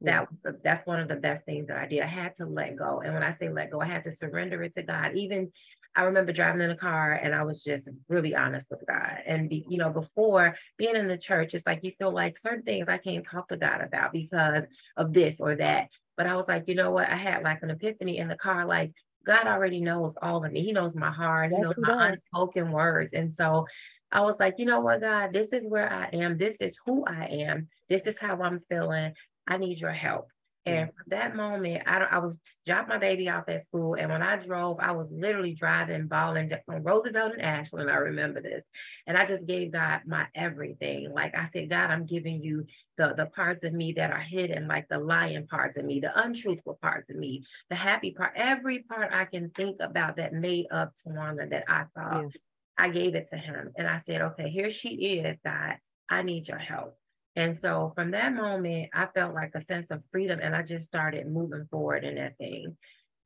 that 0.00 0.30
was 0.30 0.38
the, 0.44 0.58
that's 0.62 0.86
one 0.86 1.00
of 1.00 1.08
the 1.08 1.16
best 1.16 1.44
things 1.44 1.68
that 1.68 1.78
I 1.78 1.86
did. 1.86 2.02
I 2.02 2.06
had 2.06 2.36
to 2.36 2.46
let 2.46 2.76
go. 2.76 3.00
And 3.04 3.14
when 3.14 3.22
I 3.22 3.32
say 3.32 3.48
let 3.48 3.70
go, 3.70 3.80
I 3.80 3.86
had 3.86 4.04
to 4.04 4.14
surrender 4.14 4.62
it 4.62 4.74
to 4.74 4.82
God. 4.82 5.16
Even 5.16 5.50
I 5.98 6.02
remember 6.04 6.32
driving 6.32 6.60
in 6.60 6.70
a 6.70 6.76
car 6.76 7.12
and 7.12 7.34
I 7.34 7.42
was 7.42 7.60
just 7.60 7.88
really 8.08 8.32
honest 8.32 8.70
with 8.70 8.84
God. 8.86 9.18
And 9.26 9.48
be, 9.48 9.66
you 9.68 9.78
know, 9.78 9.90
before 9.90 10.54
being 10.76 10.94
in 10.94 11.08
the 11.08 11.18
church, 11.18 11.54
it's 11.54 11.66
like 11.66 11.80
you 11.82 11.90
feel 11.98 12.12
like 12.12 12.38
certain 12.38 12.62
things 12.62 12.86
I 12.88 12.98
can't 12.98 13.26
talk 13.26 13.48
to 13.48 13.56
God 13.56 13.80
about 13.80 14.12
because 14.12 14.64
of 14.96 15.12
this 15.12 15.40
or 15.40 15.56
that. 15.56 15.88
But 16.16 16.28
I 16.28 16.36
was 16.36 16.46
like, 16.46 16.68
you 16.68 16.76
know 16.76 16.92
what? 16.92 17.10
I 17.10 17.16
had 17.16 17.42
like 17.42 17.64
an 17.64 17.70
epiphany 17.70 18.18
in 18.18 18.28
the 18.28 18.36
car, 18.36 18.64
like 18.64 18.92
God 19.26 19.48
already 19.48 19.80
knows 19.80 20.14
all 20.22 20.44
of 20.44 20.52
me. 20.52 20.62
He 20.62 20.70
knows 20.70 20.94
my 20.94 21.10
heart. 21.10 21.50
Yes, 21.50 21.58
he 21.58 21.62
knows 21.64 21.74
he 21.74 21.82
my 21.82 21.88
does. 21.88 22.12
unspoken 22.12 22.70
words. 22.70 23.12
And 23.12 23.32
so 23.32 23.66
I 24.12 24.20
was 24.20 24.38
like, 24.38 24.54
you 24.58 24.66
know 24.66 24.78
what, 24.78 25.00
God, 25.00 25.32
this 25.32 25.52
is 25.52 25.64
where 25.66 25.92
I 25.92 26.10
am. 26.12 26.38
This 26.38 26.60
is 26.60 26.78
who 26.86 27.04
I 27.06 27.24
am. 27.48 27.66
This 27.88 28.06
is 28.06 28.16
how 28.20 28.40
I'm 28.40 28.60
feeling. 28.68 29.14
I 29.48 29.56
need 29.56 29.80
your 29.80 29.90
help. 29.90 30.28
And 30.68 30.88
mm-hmm. 30.88 30.96
from 30.96 31.04
that 31.08 31.36
moment, 31.36 31.82
I, 31.86 31.98
I 31.98 32.18
was 32.18 32.36
dropped 32.66 32.88
my 32.88 32.98
baby 32.98 33.28
off 33.28 33.48
at 33.48 33.64
school. 33.64 33.94
And 33.94 34.10
when 34.10 34.22
I 34.22 34.36
drove, 34.36 34.78
I 34.80 34.92
was 34.92 35.10
literally 35.10 35.54
driving, 35.54 36.06
bawling 36.06 36.52
on 36.68 36.82
Roosevelt 36.82 37.32
and 37.32 37.42
Ashland. 37.42 37.90
I 37.90 37.96
remember 37.96 38.40
this. 38.40 38.64
And 39.06 39.16
I 39.16 39.24
just 39.24 39.46
gave 39.46 39.72
God 39.72 40.02
my 40.06 40.26
everything. 40.34 41.12
Like 41.12 41.36
I 41.36 41.48
said, 41.52 41.70
God, 41.70 41.90
I'm 41.90 42.06
giving 42.06 42.42
you 42.42 42.66
the, 42.96 43.14
the 43.16 43.26
parts 43.26 43.64
of 43.64 43.72
me 43.72 43.92
that 43.92 44.10
are 44.10 44.20
hidden, 44.20 44.68
like 44.68 44.88
the 44.88 44.98
lying 44.98 45.46
parts 45.46 45.78
of 45.78 45.84
me, 45.84 46.00
the 46.00 46.18
untruthful 46.20 46.78
parts 46.82 47.10
of 47.10 47.16
me, 47.16 47.44
the 47.70 47.76
happy 47.76 48.10
part, 48.10 48.32
every 48.36 48.80
part 48.80 49.12
I 49.12 49.24
can 49.24 49.50
think 49.50 49.78
about 49.80 50.16
that 50.16 50.34
made 50.34 50.66
up 50.70 50.92
Tjuana 50.96 51.48
that 51.50 51.64
I 51.68 51.84
thought 51.94 52.22
yeah. 52.22 52.28
I 52.76 52.88
gave 52.88 53.14
it 53.14 53.28
to 53.30 53.36
him. 53.36 53.72
And 53.76 53.86
I 53.86 54.00
said, 54.04 54.20
okay, 54.20 54.50
here 54.50 54.70
she 54.70 54.90
is, 54.90 55.38
God. 55.44 55.76
I 56.10 56.22
need 56.22 56.48
your 56.48 56.58
help. 56.58 56.96
And 57.36 57.58
so 57.58 57.92
from 57.94 58.10
that 58.12 58.34
moment, 58.34 58.90
I 58.92 59.06
felt 59.06 59.34
like 59.34 59.52
a 59.54 59.64
sense 59.64 59.90
of 59.90 60.02
freedom 60.10 60.40
and 60.42 60.56
I 60.56 60.62
just 60.62 60.86
started 60.86 61.26
moving 61.26 61.66
forward 61.70 62.04
in 62.04 62.16
that 62.16 62.36
thing. 62.38 62.76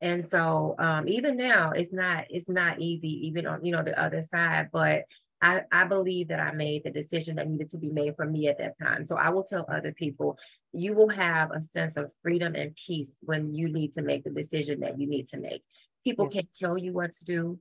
And 0.01 0.27
so 0.27 0.75
um, 0.79 1.09
even 1.09 1.37
now, 1.37 1.71
it's 1.71 1.93
not 1.93 2.25
it's 2.29 2.49
not 2.49 2.81
easy, 2.81 3.29
even 3.29 3.47
on 3.47 3.65
you 3.65 3.73
know 3.73 3.85
the 3.85 4.01
other 4.01 4.21
side. 4.21 4.69
But 4.73 5.05
I, 5.41 5.63
I 5.71 5.85
believe 5.85 6.29
that 6.29 6.41
I 6.41 6.53
made 6.53 6.85
the 6.85 6.91
decision 6.91 7.37
that 7.37 7.49
needed 7.49 7.71
to 7.71 7.79
be 7.79 7.89
made 7.89 8.17
for 8.17 8.27
me 8.27 8.49
at 8.49 8.59
that 8.59 8.79
time. 8.79 9.05
So 9.05 9.17
I 9.17 9.31
will 9.31 9.45
tell 9.45 9.65
other 9.69 9.93
people, 9.93 10.39
you 10.73 10.95
will 10.95 11.09
have 11.09 11.51
a 11.53 11.63
sense 11.63 11.97
of 11.97 12.11
freedom 12.23 12.55
and 12.55 12.75
peace 12.75 13.11
when 13.21 13.55
you 13.55 13.69
need 13.69 13.95
to 13.95 14.03
make 14.03 14.25
the 14.25 14.31
decision 14.31 14.81
that 14.81 14.99
you 14.99 15.09
need 15.09 15.29
to 15.29 15.39
make. 15.39 15.63
People 16.05 16.27
yeah. 16.27 16.41
can't 16.41 16.57
tell 16.59 16.77
you 16.77 16.93
what 16.93 17.13
to 17.13 17.25
do 17.25 17.59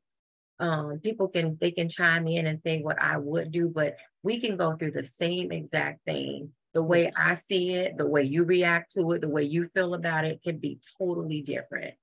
um, 0.62 1.00
people 1.00 1.27
can 1.27 1.57
they 1.60 1.71
can 1.71 1.89
chime 1.89 2.27
in 2.27 2.45
and 2.45 2.62
say 2.63 2.81
what 2.81 3.01
I 3.01 3.17
would 3.17 3.51
do, 3.51 3.67
but 3.67 3.95
we 4.24 4.40
can 4.40 4.58
go 4.58 4.75
through 4.75 4.92
the 4.92 5.04
same 5.04 5.51
exact 5.51 6.06
thing. 6.06 6.51
The 6.74 6.84
way 6.84 7.12
I 7.16 7.36
see 7.36 7.74
it, 7.74 7.98
the 7.98 8.08
way 8.08 8.24
you 8.24 8.44
react 8.44 8.94
to 8.94 9.12
it, 9.12 9.22
the 9.22 9.30
way 9.30 9.44
you 9.44 9.70
feel 9.74 9.94
about 9.94 10.25
it 10.25 10.42
can 10.44 10.58
be 10.58 10.80
totally 10.98 11.42
different. 11.42 11.96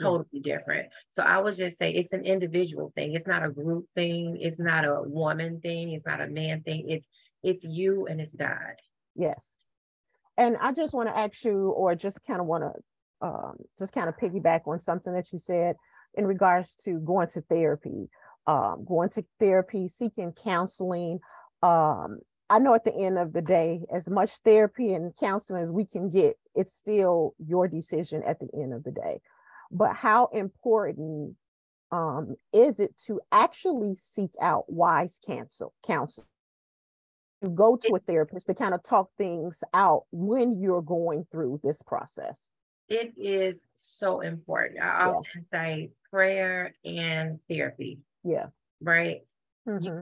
Totally 0.00 0.40
different. 0.40 0.88
So 1.10 1.22
I 1.22 1.38
would 1.38 1.56
just 1.56 1.78
say 1.78 1.90
it's 1.90 2.12
an 2.12 2.24
individual 2.24 2.92
thing. 2.94 3.14
It's 3.14 3.26
not 3.26 3.44
a 3.44 3.50
group 3.50 3.86
thing. 3.94 4.38
It's 4.40 4.58
not 4.58 4.84
a 4.84 5.02
woman 5.02 5.60
thing. 5.60 5.92
It's 5.92 6.04
not 6.04 6.20
a 6.20 6.26
man 6.26 6.62
thing. 6.62 6.90
It's 6.90 7.06
it's 7.42 7.64
you 7.64 8.06
and 8.06 8.20
it's 8.20 8.34
God. 8.34 8.74
Yes. 9.14 9.56
And 10.36 10.56
I 10.60 10.72
just 10.72 10.92
want 10.92 11.08
to 11.08 11.16
ask 11.16 11.44
you, 11.44 11.70
or 11.70 11.94
just 11.94 12.18
kind 12.26 12.40
of 12.40 12.46
want 12.46 12.64
to 12.64 13.26
um, 13.26 13.56
just 13.78 13.92
kind 13.92 14.08
of 14.08 14.16
piggyback 14.16 14.62
on 14.66 14.78
something 14.80 15.12
that 15.14 15.32
you 15.32 15.38
said 15.38 15.76
in 16.14 16.26
regards 16.26 16.74
to 16.74 16.98
going 16.98 17.28
to 17.28 17.40
therapy, 17.42 18.10
um, 18.46 18.84
going 18.86 19.08
to 19.10 19.24
therapy, 19.40 19.88
seeking 19.88 20.32
counseling. 20.32 21.20
Um, 21.62 22.20
I 22.48 22.58
know 22.58 22.74
at 22.74 22.84
the 22.84 22.94
end 22.94 23.18
of 23.18 23.32
the 23.32 23.42
day, 23.42 23.84
as 23.92 24.08
much 24.08 24.30
therapy 24.38 24.94
and 24.94 25.14
counseling 25.16 25.62
as 25.62 25.72
we 25.72 25.84
can 25.84 26.10
get, 26.10 26.36
it's 26.54 26.72
still 26.72 27.34
your 27.44 27.66
decision 27.66 28.22
at 28.24 28.38
the 28.38 28.48
end 28.54 28.72
of 28.72 28.84
the 28.84 28.92
day. 28.92 29.20
But 29.70 29.94
how 29.94 30.26
important 30.26 31.34
um, 31.90 32.36
is 32.52 32.78
it 32.78 32.96
to 33.06 33.20
actually 33.32 33.94
seek 33.94 34.30
out 34.40 34.64
wise 34.68 35.18
counsel, 35.26 35.72
counsel, 35.84 36.24
to 37.42 37.50
go 37.50 37.76
to 37.76 37.94
a 37.94 37.98
therapist 37.98 38.46
to 38.46 38.54
kind 38.54 38.74
of 38.74 38.82
talk 38.82 39.10
things 39.18 39.62
out 39.74 40.04
when 40.12 40.60
you're 40.60 40.82
going 40.82 41.26
through 41.30 41.60
this 41.64 41.82
process? 41.82 42.38
It 42.88 43.14
is 43.16 43.62
so 43.74 44.20
important. 44.20 44.80
I 44.80 45.06
often 45.06 45.46
yeah. 45.52 45.58
say 45.58 45.90
prayer 46.10 46.74
and 46.84 47.40
therapy. 47.48 47.98
Yeah. 48.22 48.46
Right. 48.80 49.22
Mm-hmm. 49.68 50.00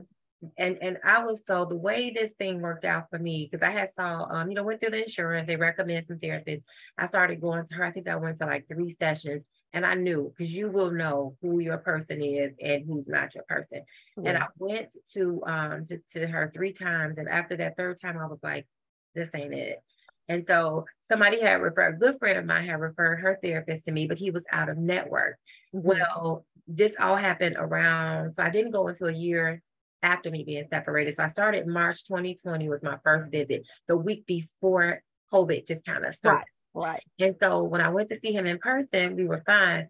And 0.57 0.77
and 0.81 0.97
I 1.03 1.23
was 1.23 1.45
so 1.45 1.65
the 1.65 1.75
way 1.75 2.11
this 2.11 2.31
thing 2.37 2.61
worked 2.61 2.85
out 2.85 3.09
for 3.09 3.17
me 3.17 3.47
because 3.49 3.65
I 3.65 3.71
had 3.71 3.93
saw 3.93 4.25
um 4.29 4.49
you 4.49 4.55
know 4.55 4.63
went 4.63 4.79
through 4.79 4.91
the 4.91 5.03
insurance 5.03 5.47
they 5.47 5.55
recommend 5.55 6.07
some 6.07 6.17
therapists 6.17 6.63
I 6.97 7.05
started 7.05 7.41
going 7.41 7.65
to 7.65 7.73
her 7.75 7.85
I 7.85 7.91
think 7.91 8.07
I 8.07 8.15
went 8.15 8.37
to 8.39 8.45
like 8.45 8.67
three 8.67 8.95
sessions 8.99 9.43
and 9.73 9.85
I 9.85 9.95
knew 9.95 10.33
because 10.37 10.53
you 10.53 10.69
will 10.69 10.91
know 10.91 11.35
who 11.41 11.59
your 11.59 11.77
person 11.77 12.21
is 12.21 12.53
and 12.61 12.85
who's 12.85 13.07
not 13.07 13.33
your 13.33 13.45
person 13.47 13.83
and 14.17 14.37
I 14.37 14.47
went 14.57 14.91
to 15.13 15.41
um 15.45 15.85
to, 15.85 15.99
to 16.11 16.27
her 16.27 16.51
three 16.53 16.73
times 16.73 17.17
and 17.17 17.29
after 17.29 17.55
that 17.57 17.77
third 17.77 17.99
time 17.99 18.17
I 18.17 18.27
was 18.27 18.43
like 18.43 18.67
this 19.15 19.29
ain't 19.33 19.53
it 19.53 19.81
and 20.27 20.45
so 20.45 20.85
somebody 21.07 21.41
had 21.41 21.61
referred, 21.61 21.95
a 21.95 21.97
good 21.97 22.17
friend 22.19 22.39
of 22.39 22.45
mine 22.45 22.67
had 22.67 22.79
referred 22.79 23.17
her 23.17 23.37
therapist 23.41 23.85
to 23.85 23.91
me, 23.91 24.07
but 24.07 24.17
he 24.17 24.31
was 24.31 24.43
out 24.51 24.69
of 24.69 24.77
network. 24.77 25.37
Mm-hmm. 25.73 25.87
Well, 25.87 26.45
this 26.67 26.95
all 26.99 27.15
happened 27.15 27.57
around, 27.59 28.33
so 28.33 28.43
I 28.43 28.49
didn't 28.49 28.71
go 28.71 28.87
until 28.87 29.07
a 29.07 29.13
year 29.13 29.61
after 30.03 30.29
me 30.29 30.43
being 30.43 30.65
separated. 30.69 31.15
So 31.15 31.23
I 31.23 31.27
started 31.27 31.67
March 31.67 32.05
2020 32.05 32.69
was 32.69 32.83
my 32.83 32.97
first 33.03 33.31
visit, 33.31 33.63
the 33.87 33.97
week 33.97 34.25
before 34.25 35.01
COVID 35.31 35.67
just 35.67 35.85
kind 35.85 36.05
of 36.05 36.13
started. 36.13 36.45
Right, 36.73 36.87
right. 36.87 37.03
And 37.19 37.35
so 37.41 37.63
when 37.63 37.81
I 37.81 37.89
went 37.89 38.09
to 38.09 38.19
see 38.19 38.31
him 38.31 38.45
in 38.45 38.59
person, 38.59 39.15
we 39.15 39.25
were 39.25 39.43
fine. 39.45 39.87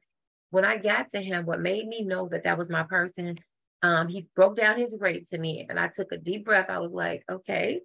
When 0.51 0.65
I 0.65 0.77
got 0.77 1.11
to 1.11 1.21
him, 1.21 1.45
what 1.45 1.59
made 1.59 1.87
me 1.87 2.03
know 2.03 2.29
that 2.29 2.43
that 2.43 2.57
was 2.57 2.69
my 2.69 2.83
person, 2.83 3.37
um, 3.83 4.07
he 4.07 4.27
broke 4.35 4.55
down 4.55 4.79
his 4.79 4.95
rate 4.99 5.27
to 5.29 5.37
me 5.37 5.65
and 5.69 5.79
I 5.79 5.89
took 5.89 6.11
a 6.11 6.17
deep 6.17 6.45
breath. 6.45 6.69
I 6.69 6.79
was 6.79 6.91
like, 6.91 7.23
okay, 7.29 7.81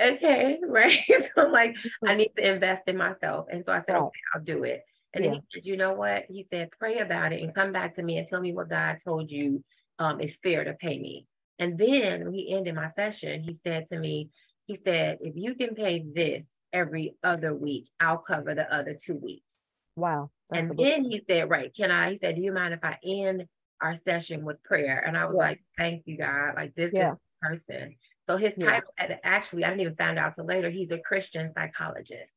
okay, 0.00 0.58
right? 0.66 0.98
so 1.08 1.42
I'm 1.42 1.52
like, 1.52 1.76
I 2.02 2.08
mm-hmm. 2.08 2.16
need 2.18 2.32
to 2.36 2.52
invest 2.54 2.82
in 2.86 2.96
myself. 2.96 3.46
And 3.50 3.64
so 3.64 3.72
I 3.72 3.82
said, 3.86 3.96
okay, 3.96 4.20
I'll 4.34 4.42
do 4.42 4.64
it. 4.64 4.82
And 5.14 5.24
yeah. 5.24 5.30
he 5.32 5.40
said, 5.52 5.66
you 5.66 5.76
know 5.76 5.94
what? 5.94 6.24
He 6.28 6.46
said, 6.50 6.70
pray 6.78 6.98
about 6.98 7.32
it 7.32 7.42
and 7.42 7.54
come 7.54 7.72
back 7.72 7.94
to 7.96 8.02
me 8.02 8.18
and 8.18 8.28
tell 8.28 8.40
me 8.40 8.52
what 8.52 8.68
God 8.68 8.96
told 9.04 9.30
you 9.30 9.62
um, 9.98 10.20
is 10.20 10.38
fair 10.42 10.64
to 10.64 10.74
pay 10.74 10.98
me. 10.98 11.26
And 11.58 11.78
then 11.78 12.24
when 12.24 12.34
he 12.34 12.54
ended 12.54 12.74
my 12.74 12.88
session, 12.90 13.42
he 13.42 13.56
said 13.64 13.88
to 13.88 13.98
me, 13.98 14.30
he 14.66 14.76
said, 14.76 15.18
if 15.20 15.34
you 15.36 15.54
can 15.54 15.74
pay 15.74 16.04
this 16.14 16.44
every 16.72 17.14
other 17.22 17.54
week, 17.54 17.88
I'll 18.00 18.18
cover 18.18 18.54
the 18.54 18.72
other 18.74 18.94
two 18.94 19.16
weeks. 19.16 19.56
Wow. 19.96 20.30
And 20.52 20.76
then 20.76 21.04
he 21.04 21.22
said, 21.26 21.48
right, 21.48 21.74
can 21.74 21.90
I? 21.90 22.12
He 22.12 22.18
said, 22.18 22.36
do 22.36 22.42
you 22.42 22.52
mind 22.52 22.74
if 22.74 22.84
I 22.84 22.98
end 23.04 23.46
our 23.80 23.96
session 23.96 24.44
with 24.44 24.62
prayer? 24.62 25.02
And 25.06 25.16
I 25.16 25.24
was 25.24 25.34
yeah. 25.34 25.42
like, 25.42 25.64
thank 25.78 26.02
you, 26.06 26.18
God. 26.18 26.52
Like 26.56 26.74
this 26.74 26.90
yeah. 26.92 27.12
is 27.12 27.18
person. 27.40 27.96
So 28.28 28.36
his 28.36 28.54
title, 28.54 28.90
yeah. 28.98 29.16
actually, 29.22 29.64
I 29.64 29.68
didn't 29.68 29.82
even 29.82 29.96
find 29.96 30.18
out 30.18 30.34
till 30.34 30.44
later, 30.44 30.68
he's 30.68 30.90
a 30.90 30.98
Christian 30.98 31.52
psychologist. 31.54 32.30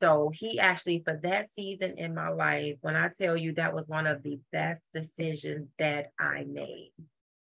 So 0.00 0.30
he 0.34 0.58
actually, 0.58 1.02
for 1.04 1.18
that 1.22 1.48
season 1.54 1.94
in 1.96 2.14
my 2.14 2.28
life, 2.28 2.76
when 2.80 2.96
I 2.96 3.08
tell 3.08 3.36
you 3.36 3.54
that 3.54 3.74
was 3.74 3.88
one 3.88 4.06
of 4.06 4.22
the 4.22 4.38
best 4.52 4.82
decisions 4.92 5.68
that 5.78 6.10
I 6.18 6.44
made, 6.46 6.92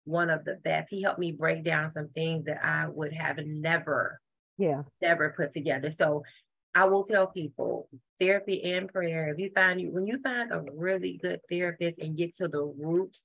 one 0.05 0.31
of 0.31 0.45
the 0.45 0.59
best. 0.65 0.91
He 0.91 1.03
helped 1.03 1.19
me 1.19 1.33
break 1.33 1.65
down 1.65 1.93
some 1.93 2.09
things 2.09 2.45
that 2.47 2.65
I 2.65 2.87
would 2.89 3.13
have 3.13 3.39
never, 3.39 4.21
yeah, 4.59 4.83
never 5.01 5.35
put 5.37 5.53
together. 5.53 5.91
So 5.91 6.23
I 6.75 6.85
will 6.85 7.05
tell 7.05 7.27
people 7.27 7.89
therapy 8.19 8.63
and 8.63 8.89
prayer. 8.89 9.29
If 9.29 9.39
you 9.39 9.51
find 9.55 9.81
you 9.81 9.91
when 9.91 10.07
you 10.07 10.21
find 10.23 10.53
a 10.53 10.63
really 10.75 11.19
good 11.21 11.41
therapist 11.49 11.99
and 11.99 12.17
get 12.17 12.37
to 12.37 12.49
the 12.49 12.63
root 12.63 13.17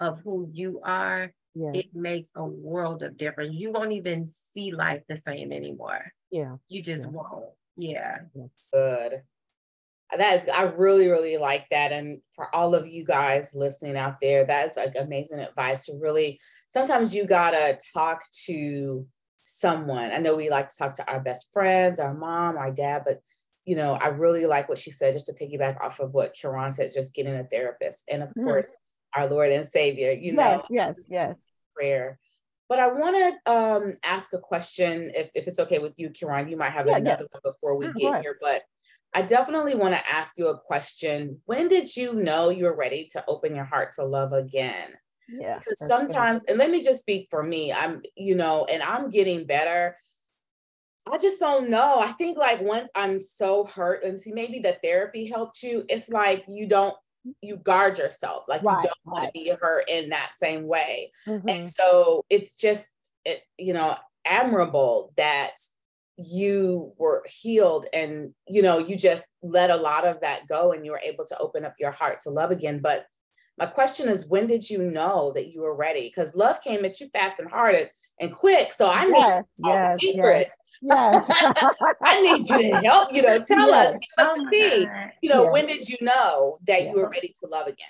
of 0.00 0.20
who 0.24 0.48
you 0.52 0.80
are, 0.84 1.32
yeah. 1.54 1.72
it 1.74 1.94
makes 1.94 2.30
a 2.34 2.44
world 2.44 3.02
of 3.02 3.16
difference. 3.16 3.54
You 3.54 3.72
won't 3.72 3.92
even 3.92 4.30
see 4.54 4.72
life 4.72 5.02
the 5.08 5.16
same 5.16 5.52
anymore. 5.52 6.12
Yeah. 6.30 6.56
You 6.68 6.82
just 6.82 7.04
yeah. 7.04 7.10
won't. 7.10 7.44
Yeah. 7.76 8.18
Good. 8.72 9.22
That 10.18 10.42
is, 10.42 10.48
I 10.48 10.64
really, 10.64 11.08
really 11.08 11.36
like 11.36 11.68
that. 11.70 11.92
And 11.92 12.20
for 12.34 12.54
all 12.54 12.74
of 12.74 12.86
you 12.86 13.04
guys 13.04 13.54
listening 13.54 13.96
out 13.96 14.20
there, 14.20 14.44
that's 14.44 14.76
like 14.76 14.94
amazing 14.98 15.38
advice 15.38 15.86
to 15.86 15.98
really, 16.00 16.38
sometimes 16.68 17.14
you 17.14 17.26
gotta 17.26 17.78
talk 17.92 18.22
to 18.46 19.06
someone. 19.42 20.10
I 20.12 20.18
know 20.18 20.36
we 20.36 20.50
like 20.50 20.68
to 20.68 20.76
talk 20.76 20.94
to 20.94 21.10
our 21.10 21.20
best 21.20 21.52
friends, 21.52 22.00
our 22.00 22.14
mom, 22.14 22.56
our 22.56 22.70
dad, 22.70 23.02
but 23.04 23.20
you 23.64 23.76
know, 23.76 23.94
I 23.94 24.08
really 24.08 24.46
like 24.46 24.68
what 24.68 24.78
she 24.78 24.90
said, 24.90 25.14
just 25.14 25.26
to 25.26 25.32
piggyback 25.32 25.80
off 25.80 26.00
of 26.00 26.12
what 26.12 26.34
Kiran 26.34 26.72
said, 26.72 26.90
just 26.92 27.14
getting 27.14 27.34
a 27.34 27.44
therapist. 27.44 28.04
And 28.10 28.22
of 28.22 28.28
mm. 28.30 28.44
course, 28.44 28.74
our 29.14 29.26
Lord 29.28 29.52
and 29.52 29.66
Savior, 29.66 30.12
you 30.12 30.34
yes, 30.34 30.36
know. 30.36 30.66
Yes, 30.70 31.06
yes, 31.08 31.44
Prayer. 31.74 32.18
But 32.74 32.82
I 32.82 32.88
want 32.88 33.14
to 33.14 33.52
um, 33.52 33.94
ask 34.02 34.32
a 34.32 34.38
question, 34.38 35.12
if, 35.14 35.30
if 35.36 35.46
it's 35.46 35.60
okay 35.60 35.78
with 35.78 35.96
you, 35.96 36.10
Kiran. 36.10 36.50
You 36.50 36.56
might 36.56 36.72
have 36.72 36.88
yeah, 36.88 36.96
another 36.96 37.28
yeah. 37.30 37.38
one 37.40 37.52
before 37.52 37.76
we 37.76 37.86
mm, 37.86 37.94
get 37.94 38.20
here, 38.20 38.36
but 38.40 38.62
I 39.14 39.22
definitely 39.22 39.76
want 39.76 39.94
to 39.94 40.12
ask 40.12 40.36
you 40.36 40.48
a 40.48 40.58
question. 40.58 41.40
When 41.44 41.68
did 41.68 41.96
you 41.96 42.14
know 42.14 42.50
you 42.50 42.64
were 42.64 42.74
ready 42.74 43.06
to 43.12 43.24
open 43.28 43.54
your 43.54 43.64
heart 43.64 43.92
to 43.92 44.04
love 44.04 44.32
again? 44.32 44.88
Yeah. 45.28 45.60
Because 45.60 45.86
sometimes, 45.86 46.42
and 46.46 46.58
let 46.58 46.72
me 46.72 46.82
just 46.82 46.98
speak 46.98 47.28
for 47.30 47.44
me, 47.44 47.72
I'm, 47.72 48.02
you 48.16 48.34
know, 48.34 48.64
and 48.64 48.82
I'm 48.82 49.08
getting 49.08 49.46
better. 49.46 49.94
I 51.06 51.16
just 51.16 51.38
don't 51.38 51.70
know. 51.70 52.00
I 52.00 52.10
think 52.10 52.38
like 52.38 52.60
once 52.60 52.90
I'm 52.96 53.20
so 53.20 53.66
hurt, 53.66 54.02
and 54.02 54.18
see, 54.18 54.32
maybe 54.32 54.58
the 54.58 54.78
therapy 54.82 55.26
helped 55.26 55.62
you. 55.62 55.84
It's 55.88 56.08
like 56.08 56.44
you 56.48 56.66
don't 56.66 56.96
you 57.40 57.56
guard 57.56 57.98
yourself, 57.98 58.44
like 58.48 58.62
right, 58.62 58.76
you 58.76 58.82
don't 58.82 58.98
right. 59.06 59.22
want 59.22 59.34
to 59.34 59.40
be 59.40 59.52
hurt 59.60 59.88
in 59.88 60.10
that 60.10 60.34
same 60.34 60.66
way. 60.66 61.12
Mm-hmm. 61.26 61.48
And 61.48 61.66
so 61.66 62.24
it's 62.30 62.56
just 62.56 62.90
it, 63.24 63.40
you 63.58 63.72
know 63.72 63.96
admirable 64.24 65.12
that 65.16 65.52
you 66.16 66.92
were 66.96 67.24
healed 67.26 67.86
and 67.92 68.32
you 68.48 68.62
know 68.62 68.78
you 68.78 68.96
just 68.96 69.32
let 69.42 69.70
a 69.70 69.76
lot 69.76 70.06
of 70.06 70.20
that 70.20 70.46
go 70.46 70.72
and 70.72 70.84
you 70.84 70.92
were 70.92 71.00
able 71.02 71.24
to 71.24 71.36
open 71.38 71.64
up 71.64 71.74
your 71.78 71.90
heart 71.90 72.20
to 72.20 72.30
love 72.30 72.52
again 72.52 72.80
but 72.80 73.06
my 73.58 73.66
question 73.66 74.08
is 74.08 74.28
when 74.28 74.46
did 74.46 74.68
you 74.68 74.78
know 74.78 75.32
that 75.34 75.48
you 75.48 75.62
were 75.62 75.74
ready 75.74 76.08
because 76.08 76.36
love 76.36 76.60
came 76.60 76.84
at 76.84 77.00
you 77.00 77.08
fast 77.08 77.40
and 77.40 77.50
hard 77.50 77.90
and, 78.20 78.32
quick 78.32 78.72
so 78.72 78.88
i 78.88 79.04
need 79.04 79.12
yes, 79.12 79.42
all 79.64 79.74
yes, 79.74 79.92
the 79.92 79.98
secrets 79.98 80.56
yes, 80.56 80.63
yes. 80.82 81.26
i 82.02 82.20
need 82.22 82.48
you 82.48 82.70
to 82.70 82.76
help 82.78 83.12
you 83.12 83.22
know 83.22 83.38
tell 83.42 83.68
yes. 83.68 83.94
us 83.94 84.00
give 84.00 84.26
us 84.26 84.38
oh 84.38 84.44
the 84.44 84.50
tea 84.50 84.88
you 85.22 85.30
know 85.30 85.50
when 85.50 85.66
did 85.66 85.88
you 85.88 85.96
know 86.00 86.56
that 86.66 86.82
you 86.82 86.92
were 86.92 87.08
ready 87.08 87.34
to 87.40 87.48
love 87.48 87.66
again 87.66 87.86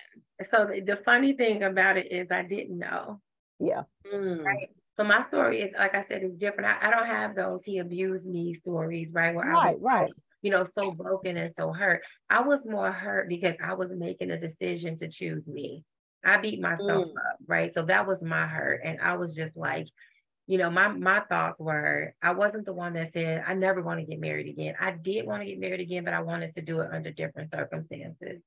so 0.50 0.66
the, 0.66 0.80
the, 0.80 0.96
funny 1.04 1.32
thing 1.34 1.62
about 1.62 1.96
it 1.96 2.10
is 2.10 2.28
i 2.30 2.42
didn't 2.42 2.78
know 2.78 3.20
yeah 3.60 3.82
mm. 4.12 4.44
right 4.44 4.70
so 4.96 5.04
my 5.04 5.22
story 5.22 5.62
is, 5.62 5.72
like 5.76 5.94
I 5.94 6.04
said, 6.04 6.22
is 6.22 6.36
different. 6.36 6.70
I, 6.70 6.88
I 6.88 6.90
don't 6.90 7.06
have 7.06 7.34
those 7.34 7.64
he 7.64 7.78
abused 7.78 8.28
me 8.28 8.54
stories, 8.54 9.12
right? 9.12 9.34
Where 9.34 9.46
right, 9.46 9.68
I 9.68 9.72
was, 9.72 9.80
right. 9.82 10.12
you 10.42 10.50
know, 10.50 10.62
so 10.64 10.92
broken 10.92 11.36
and 11.36 11.52
so 11.56 11.72
hurt. 11.72 12.02
I 12.30 12.42
was 12.42 12.60
more 12.64 12.92
hurt 12.92 13.28
because 13.28 13.56
I 13.62 13.74
was 13.74 13.90
making 13.90 14.30
a 14.30 14.40
decision 14.40 14.96
to 14.98 15.08
choose 15.08 15.48
me. 15.48 15.82
I 16.24 16.38
beat 16.38 16.60
myself 16.60 17.06
mm. 17.06 17.16
up, 17.16 17.38
right? 17.46 17.74
So 17.74 17.82
that 17.82 18.06
was 18.06 18.22
my 18.22 18.46
hurt. 18.46 18.82
And 18.84 19.00
I 19.00 19.16
was 19.16 19.34
just 19.34 19.56
like, 19.56 19.88
you 20.46 20.58
know, 20.58 20.70
my 20.70 20.88
my 20.88 21.20
thoughts 21.20 21.60
were 21.60 22.14
I 22.22 22.32
wasn't 22.32 22.66
the 22.66 22.72
one 22.72 22.94
that 22.94 23.12
said 23.12 23.44
I 23.46 23.54
never 23.54 23.82
want 23.82 24.00
to 24.00 24.06
get 24.06 24.20
married 24.20 24.48
again. 24.48 24.74
I 24.80 24.92
did 24.92 25.26
want 25.26 25.42
to 25.42 25.46
get 25.46 25.58
married 25.58 25.80
again, 25.80 26.04
but 26.04 26.14
I 26.14 26.20
wanted 26.20 26.54
to 26.54 26.62
do 26.62 26.80
it 26.80 26.90
under 26.92 27.10
different 27.10 27.50
circumstances. 27.50 28.42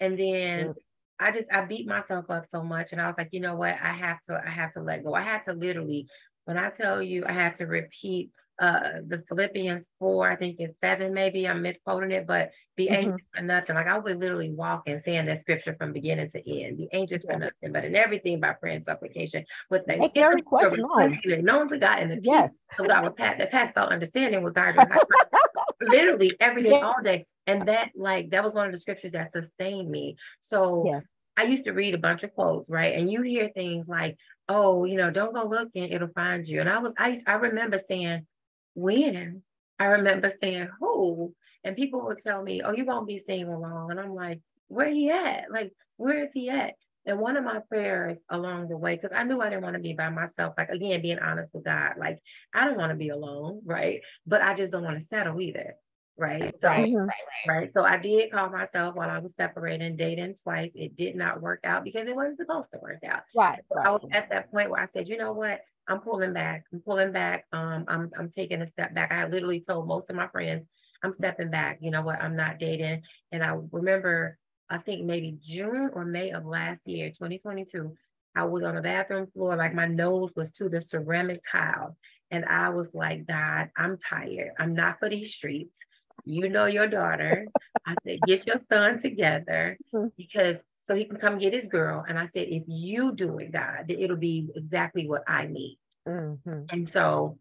And 0.00 0.18
then. 0.18 0.74
I 1.20 1.30
just 1.30 1.46
I 1.52 1.60
beat 1.64 1.86
myself 1.86 2.30
up 2.30 2.46
so 2.46 2.64
much 2.64 2.90
and 2.90 3.00
I 3.00 3.06
was 3.06 3.14
like, 3.16 3.28
you 3.30 3.38
know 3.38 3.54
what? 3.54 3.76
I 3.80 3.92
have 3.92 4.20
to 4.22 4.42
I 4.44 4.50
have 4.50 4.72
to 4.72 4.82
let 4.82 5.04
go. 5.04 5.14
I 5.14 5.20
had 5.20 5.44
to 5.44 5.52
literally 5.52 6.08
when 6.46 6.58
I 6.58 6.70
tell 6.70 7.00
you 7.00 7.24
I 7.24 7.30
had 7.30 7.54
to 7.58 7.66
repeat 7.66 8.30
uh 8.58 9.00
the 9.06 9.22
Philippians 9.28 9.86
4, 9.98 10.30
I 10.30 10.36
think 10.36 10.56
it's 10.58 10.74
seven, 10.82 11.14
maybe 11.14 11.48
I'm 11.48 11.62
misquoting 11.62 12.10
it, 12.10 12.26
but 12.26 12.50
be 12.76 12.86
mm-hmm. 12.86 13.10
anxious 13.10 13.28
for 13.34 13.42
nothing. 13.42 13.76
Like 13.76 13.86
I 13.86 13.98
would 13.98 14.18
literally 14.18 14.50
walk 14.50 14.84
and 14.86 15.02
saying 15.02 15.26
that 15.26 15.40
scripture 15.40 15.74
from 15.78 15.92
beginning 15.92 16.30
to 16.30 16.38
end. 16.38 16.78
Be 16.78 16.88
anxious 16.92 17.24
yeah. 17.24 17.32
for 17.32 17.38
nothing, 17.38 17.72
but 17.72 17.84
in 17.84 17.94
everything 17.94 18.40
by 18.40 18.52
prayer 18.52 18.76
and 18.76 18.84
supplication 18.84 19.44
with 19.70 19.86
thanksgiving. 19.86 20.36
Request 20.36 20.76
known. 20.76 21.18
known 21.44 21.68
to 21.68 21.78
God 21.78 21.98
and 21.98 22.10
the 22.10 22.20
yes. 22.22 22.60
peace 22.70 22.80
of 22.80 22.88
God 22.88 23.04
with 23.04 23.16
Pat 23.16 23.38
that 23.38 23.50
Pat's 23.50 23.76
all 23.76 23.88
understanding 23.88 24.42
with 24.42 24.54
God 24.54 24.74
literally 25.80 26.34
every 26.40 26.62
day, 26.62 26.70
yeah. 26.70 26.86
all 26.86 27.02
day. 27.02 27.26
And 27.46 27.66
that 27.68 27.90
like 27.96 28.30
that 28.30 28.44
was 28.44 28.54
one 28.54 28.66
of 28.66 28.72
the 28.72 28.78
scriptures 28.78 29.12
that 29.12 29.32
sustained 29.32 29.90
me. 29.90 30.16
So 30.40 30.84
yeah. 30.86 31.00
I 31.36 31.44
used 31.44 31.64
to 31.64 31.72
read 31.72 31.94
a 31.94 31.98
bunch 31.98 32.22
of 32.22 32.34
quotes, 32.34 32.68
right? 32.68 32.94
And 32.94 33.10
you 33.10 33.22
hear 33.22 33.48
things 33.48 33.88
like, 33.88 34.16
"Oh, 34.48 34.84
you 34.84 34.96
know, 34.96 35.10
don't 35.10 35.34
go 35.34 35.44
looking; 35.44 35.88
it'll 35.88 36.08
find 36.08 36.46
you." 36.46 36.60
And 36.60 36.68
I 36.68 36.78
was, 36.78 36.92
I, 36.98 37.08
used, 37.10 37.24
I 37.26 37.34
remember 37.34 37.78
saying, 37.78 38.26
"When?" 38.74 39.42
I 39.78 39.84
remember 39.86 40.32
saying, 40.42 40.68
"Who?" 40.80 41.34
And 41.64 41.76
people 41.76 42.04
would 42.06 42.18
tell 42.18 42.42
me, 42.42 42.62
"Oh, 42.62 42.72
you 42.72 42.84
won't 42.84 43.06
be 43.06 43.18
single 43.18 43.60
long." 43.60 43.90
And 43.90 44.00
I'm 44.00 44.14
like, 44.14 44.40
"Where 44.68 44.88
he 44.88 45.10
at? 45.10 45.50
Like, 45.50 45.72
where 45.96 46.24
is 46.24 46.32
he 46.32 46.50
at?" 46.50 46.74
And 47.04 47.18
one 47.18 47.36
of 47.36 47.44
my 47.44 47.60
prayers 47.68 48.18
along 48.28 48.68
the 48.68 48.76
way, 48.76 48.94
because 48.94 49.16
I 49.16 49.24
knew 49.24 49.40
I 49.40 49.50
didn't 49.50 49.64
want 49.64 49.74
to 49.74 49.82
be 49.82 49.92
by 49.92 50.08
myself. 50.08 50.54
Like 50.56 50.70
again, 50.70 51.02
being 51.02 51.18
honest 51.18 51.52
with 51.52 51.64
God, 51.64 51.94
like 51.98 52.20
I 52.54 52.66
don't 52.66 52.78
want 52.78 52.90
to 52.90 52.96
be 52.96 53.08
alone, 53.08 53.62
right? 53.64 54.00
But 54.26 54.42
I 54.42 54.54
just 54.54 54.72
don't 54.72 54.84
want 54.84 54.98
to 54.98 55.04
settle 55.04 55.40
either 55.40 55.76
right? 56.16 56.54
So, 56.60 56.68
right, 56.68 56.88
mm-hmm. 56.88 56.96
right, 56.96 57.08
right, 57.48 57.54
right. 57.54 57.70
So 57.74 57.84
I 57.84 57.96
did 57.96 58.30
call 58.30 58.50
myself 58.50 58.94
while 58.94 59.10
I 59.10 59.18
was 59.18 59.34
separating, 59.34 59.96
dating 59.96 60.36
twice. 60.42 60.70
It 60.74 60.96
did 60.96 61.16
not 61.16 61.40
work 61.40 61.60
out 61.64 61.84
because 61.84 62.06
it 62.06 62.14
wasn't 62.14 62.38
supposed 62.38 62.70
to 62.72 62.78
work 62.80 63.02
out. 63.06 63.22
Right. 63.34 63.60
So 63.70 63.76
right. 63.76 63.86
I 63.86 63.90
was 63.90 64.06
at 64.12 64.30
that 64.30 64.50
point 64.50 64.70
where 64.70 64.82
I 64.82 64.86
said, 64.86 65.08
you 65.08 65.16
know 65.16 65.32
what? 65.32 65.60
I'm 65.88 66.00
pulling 66.00 66.32
back. 66.32 66.64
I'm 66.72 66.80
pulling 66.80 67.12
back. 67.12 67.46
Um, 67.52 67.84
I'm 67.88 68.10
I'm 68.18 68.30
taking 68.30 68.62
a 68.62 68.66
step 68.66 68.94
back. 68.94 69.12
I 69.12 69.26
literally 69.26 69.60
told 69.60 69.86
most 69.86 70.10
of 70.10 70.16
my 70.16 70.28
friends, 70.28 70.66
I'm 71.02 71.12
stepping 71.12 71.50
back. 71.50 71.78
You 71.80 71.90
know 71.90 72.02
what? 72.02 72.22
I'm 72.22 72.36
not 72.36 72.58
dating. 72.58 73.02
And 73.32 73.42
I 73.42 73.58
remember, 73.72 74.38
I 74.70 74.78
think 74.78 75.04
maybe 75.04 75.38
June 75.40 75.90
or 75.92 76.04
May 76.04 76.30
of 76.30 76.44
last 76.44 76.86
year, 76.86 77.08
2022. 77.08 77.96
I 78.34 78.44
was 78.44 78.64
on 78.64 78.76
the 78.76 78.80
bathroom 78.80 79.26
floor, 79.26 79.56
like 79.56 79.74
my 79.74 79.86
nose 79.86 80.30
was 80.34 80.50
to 80.52 80.70
the 80.70 80.80
ceramic 80.80 81.42
tile. 81.50 81.98
And 82.30 82.46
I 82.46 82.70
was 82.70 82.94
like, 82.94 83.26
God, 83.26 83.68
I'm 83.76 83.98
tired. 83.98 84.52
I'm 84.58 84.72
not 84.72 84.98
for 84.98 85.10
these 85.10 85.34
streets 85.34 85.78
you 86.24 86.48
know 86.48 86.66
your 86.66 86.86
daughter. 86.86 87.46
I 87.86 87.94
said, 88.04 88.20
get 88.26 88.46
your 88.46 88.60
son 88.70 89.00
together 89.00 89.76
mm-hmm. 89.94 90.08
because 90.16 90.56
so 90.92 90.96
he 90.96 91.06
can 91.06 91.16
come 91.16 91.38
get 91.38 91.54
his 91.54 91.68
girl. 91.68 92.04
And 92.06 92.18
I 92.18 92.26
said, 92.26 92.48
if 92.48 92.64
you 92.66 93.14
do 93.14 93.38
it, 93.38 93.50
God, 93.50 93.86
it'll 93.88 94.16
be 94.16 94.50
exactly 94.54 95.08
what 95.08 95.22
I 95.26 95.46
need. 95.46 95.78
Mm-hmm. 96.06 96.64
And 96.68 96.88
so 96.88 97.38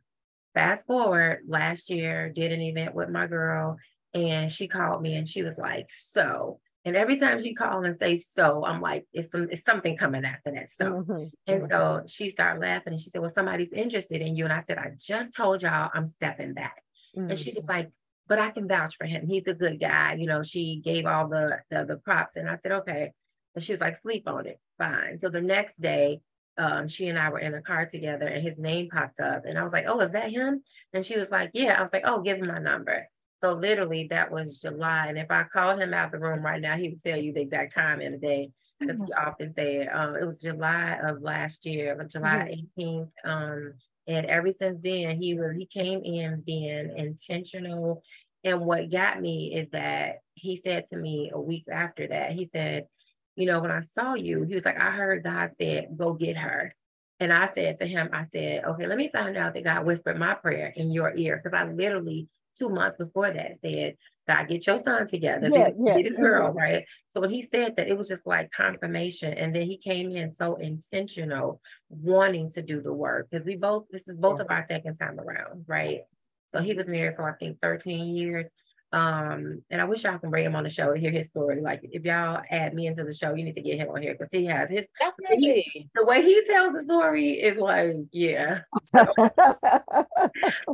fast 0.54 0.86
forward 0.88 1.42
last 1.48 1.90
year, 1.90 2.30
did 2.30 2.54
an 2.54 2.62
event 2.62 2.96
with 2.96 3.10
my 3.10 3.28
girl, 3.28 3.78
and 4.14 4.50
she 4.50 4.68
called 4.68 5.02
me 5.02 5.16
and 5.16 5.28
she 5.28 5.44
was 5.44 5.58
like, 5.58 5.90
so. 5.90 6.60
And 6.86 6.96
every 6.96 7.20
time 7.20 7.44
she 7.44 7.54
called 7.54 7.86
and 7.86 7.98
say 8.00 8.18
so, 8.18 8.66
I'm 8.66 8.82
like, 8.82 9.06
it's 9.12 9.32
some, 9.32 9.50
it's 9.52 9.66
something 9.66 9.98
coming 9.98 10.24
after 10.24 10.52
that. 10.52 10.70
So, 10.80 10.86
mm-hmm. 10.86 11.26
and 11.46 11.64
so 11.64 11.68
mm-hmm. 11.68 12.08
she 12.08 12.30
started 12.30 12.62
laughing 12.62 12.94
and 12.94 13.02
she 13.02 13.10
said, 13.10 13.22
Well, 13.22 13.30
somebody's 13.36 13.72
interested 13.72 14.22
in 14.22 14.36
you. 14.36 14.46
And 14.46 14.54
I 14.54 14.64
said, 14.64 14.80
I 14.80 14.94
just 14.98 15.36
told 15.36 15.62
y'all 15.62 15.92
I'm 15.94 16.08
stepping 16.08 16.54
back. 16.54 16.82
And 17.14 17.38
she 17.38 17.52
was 17.52 17.60
mm-hmm. 17.60 17.70
like, 17.70 17.92
but 18.28 18.40
I 18.40 18.50
can 18.50 18.68
vouch 18.68 18.96
for 18.96 19.06
him. 19.06 19.28
He's 19.28 19.46
a 19.46 19.54
good 19.54 19.80
guy. 19.80 20.16
You 20.16 20.26
know, 20.26 20.42
she 20.42 20.82
gave 20.84 21.06
all 21.06 21.28
the, 21.28 21.60
the, 21.70 21.86
the 21.86 21.98
props 21.98 22.38
and 22.38 22.50
I 22.50 22.58
said, 22.64 22.72
okay. 22.72 23.12
So 23.54 23.62
she 23.62 23.74
was 23.74 23.82
like, 23.82 23.98
sleep 23.98 24.28
on 24.28 24.48
it. 24.48 24.60
Fine. 24.78 25.20
So 25.20 25.30
the 25.30 25.42
next 25.42 25.82
day, 25.82 26.22
um, 26.58 26.88
she 26.88 27.08
and 27.08 27.18
I 27.18 27.30
were 27.30 27.40
in 27.40 27.54
a 27.54 27.62
car 27.62 27.86
together 27.86 28.28
and 28.28 28.44
his 28.44 28.58
name 28.58 28.90
popped 28.90 29.20
up. 29.20 29.46
And 29.46 29.58
I 29.58 29.64
was 29.64 29.74
like, 29.74 29.86
oh, 29.88 30.00
is 30.02 30.12
that 30.12 30.32
him? 30.32 30.64
And 30.94 31.06
she 31.06 31.18
was 31.18 31.30
like, 31.30 31.52
yeah. 31.54 31.76
I 31.78 31.82
was 31.82 31.92
like, 31.94 32.04
oh, 32.06 32.22
give 32.22 32.38
him 32.38 32.48
my 32.48 32.60
number. 32.60 33.08
So 33.44 33.54
literally 33.54 34.08
that 34.10 34.32
was 34.32 34.60
July. 34.60 35.08
And 35.08 35.18
if 35.18 35.32
I 35.32 35.44
called 35.44 35.80
him 35.80 35.94
out 35.94 36.12
the 36.12 36.20
room 36.20 36.44
right 36.44 36.62
now, 36.62 36.78
he 36.78 36.90
would 36.90 37.02
tell 37.02 37.18
you 37.18 37.34
the 37.34 37.42
exact 37.42 37.74
time 37.74 38.02
and 38.02 38.16
the 38.16 38.20
day. 38.20 38.52
Because 38.80 38.98
mm-hmm. 38.98 39.06
he 39.06 39.14
often 39.14 39.54
said 39.54 39.90
um, 39.94 40.16
it 40.16 40.26
was 40.26 40.40
July 40.40 40.98
of 41.04 41.22
last 41.22 41.66
year, 41.66 42.08
July 42.10 42.66
mm-hmm. 42.78 42.82
18th. 42.82 43.10
Um, 43.26 43.74
and 44.08 44.26
ever 44.26 44.52
since 44.52 44.80
then, 44.82 45.22
he 45.22 45.36
was 45.36 45.56
he 45.56 45.66
came 45.66 46.02
in 46.04 46.42
being 46.46 46.92
intentional. 46.98 48.04
And 48.44 48.62
what 48.62 48.92
got 48.92 49.22
me 49.22 49.54
is 49.56 49.70
that 49.72 50.20
he 50.34 50.56
said 50.56 50.88
to 50.88 50.98
me 50.98 51.32
a 51.34 51.40
week 51.40 51.66
after 51.72 52.08
that, 52.08 52.32
he 52.32 52.50
said, 52.52 52.88
you 53.36 53.46
know, 53.46 53.60
when 53.60 53.72
I 53.72 53.82
saw 53.82 54.14
you, 54.16 54.44
he 54.44 54.56
was 54.56 54.66
like, 54.66 54.80
I 54.80 54.92
heard 54.92 55.24
God 55.24 55.52
said, 55.60 55.90
go 55.98 56.14
get 56.14 56.38
her. 56.38 56.76
And 57.20 57.32
I 57.32 57.48
said 57.54 57.78
to 57.78 57.86
him, 57.86 58.10
I 58.14 58.26
said, 58.34 58.66
okay, 58.66 58.88
let 58.88 58.98
me 58.98 59.10
find 59.12 59.38
out 59.38 59.54
that 59.54 59.64
God 59.64 59.86
whispered 59.86 60.18
my 60.18 60.34
prayer 60.34 60.74
in 60.76 60.92
your 60.92 61.16
ear. 61.16 61.40
Because 61.42 61.56
I 61.56 61.72
literally, 61.72 62.28
two 62.58 62.70
months 62.70 62.98
before 62.98 63.32
that, 63.32 63.60
said, 63.64 63.96
God, 64.28 64.48
get 64.48 64.66
your 64.66 64.82
son 64.84 65.08
together. 65.08 65.48
Yeah, 65.52 65.70
yeah, 65.80 65.98
get 65.98 66.06
his 66.08 66.18
girl, 66.18 66.54
yeah. 66.56 66.64
right? 66.64 66.86
So 67.10 67.22
when 67.22 67.30
he 67.30 67.44
said 67.44 67.76
that, 67.78 67.88
it 67.88 67.98
was 67.98 68.08
just 68.08 68.26
like 68.26 68.52
confirmation. 68.52 69.34
And 69.34 69.56
then 69.56 69.64
he 69.64 69.78
came 69.78 70.12
in 70.12 70.34
so 70.34 70.56
intentional, 70.56 71.62
wanting 71.90 72.50
to 72.52 72.62
do 72.62 72.82
the 72.82 72.94
work. 72.94 73.28
Because 73.30 73.46
we 73.46 73.56
both, 73.56 73.86
this 73.92 74.08
is 74.08 74.18
both 74.18 74.40
of 74.40 74.48
our 74.50 74.66
second 74.68 74.96
time 74.96 75.20
around, 75.20 75.66
right? 75.68 76.02
So 76.54 76.62
he 76.62 76.74
was 76.74 76.88
married 76.88 77.16
for 77.16 77.30
I 77.30 77.34
think 77.34 77.60
13 77.62 78.16
years. 78.16 78.48
Um, 78.94 79.62
and 79.70 79.80
I 79.80 79.86
wish 79.86 80.04
y'all 80.04 80.18
can 80.18 80.30
bring 80.30 80.46
him 80.46 80.56
on 80.56 80.64
the 80.64 80.70
show 80.70 80.94
to 80.94 81.00
hear 81.00 81.12
his 81.12 81.28
story. 81.28 81.62
Like, 81.62 81.80
if 81.84 82.04
y'all 82.04 82.42
add 82.50 82.74
me 82.74 82.88
into 82.88 83.04
the 83.04 83.14
show, 83.14 83.34
you 83.34 83.46
need 83.46 83.56
to 83.56 83.62
get 83.62 83.78
him 83.78 83.90
on 83.90 84.02
here 84.02 84.14
because 84.14 84.32
he 84.32 84.46
has 84.46 84.70
his 84.70 84.88
definitely 85.00 85.62
he, 85.62 85.90
the 85.96 86.06
way 86.06 86.22
he 86.22 86.44
tells 86.46 86.74
the 86.74 86.84
story 86.84 87.42
is 87.42 87.58
like, 87.58 87.96
yeah. 88.12 88.60
So, 88.84 89.06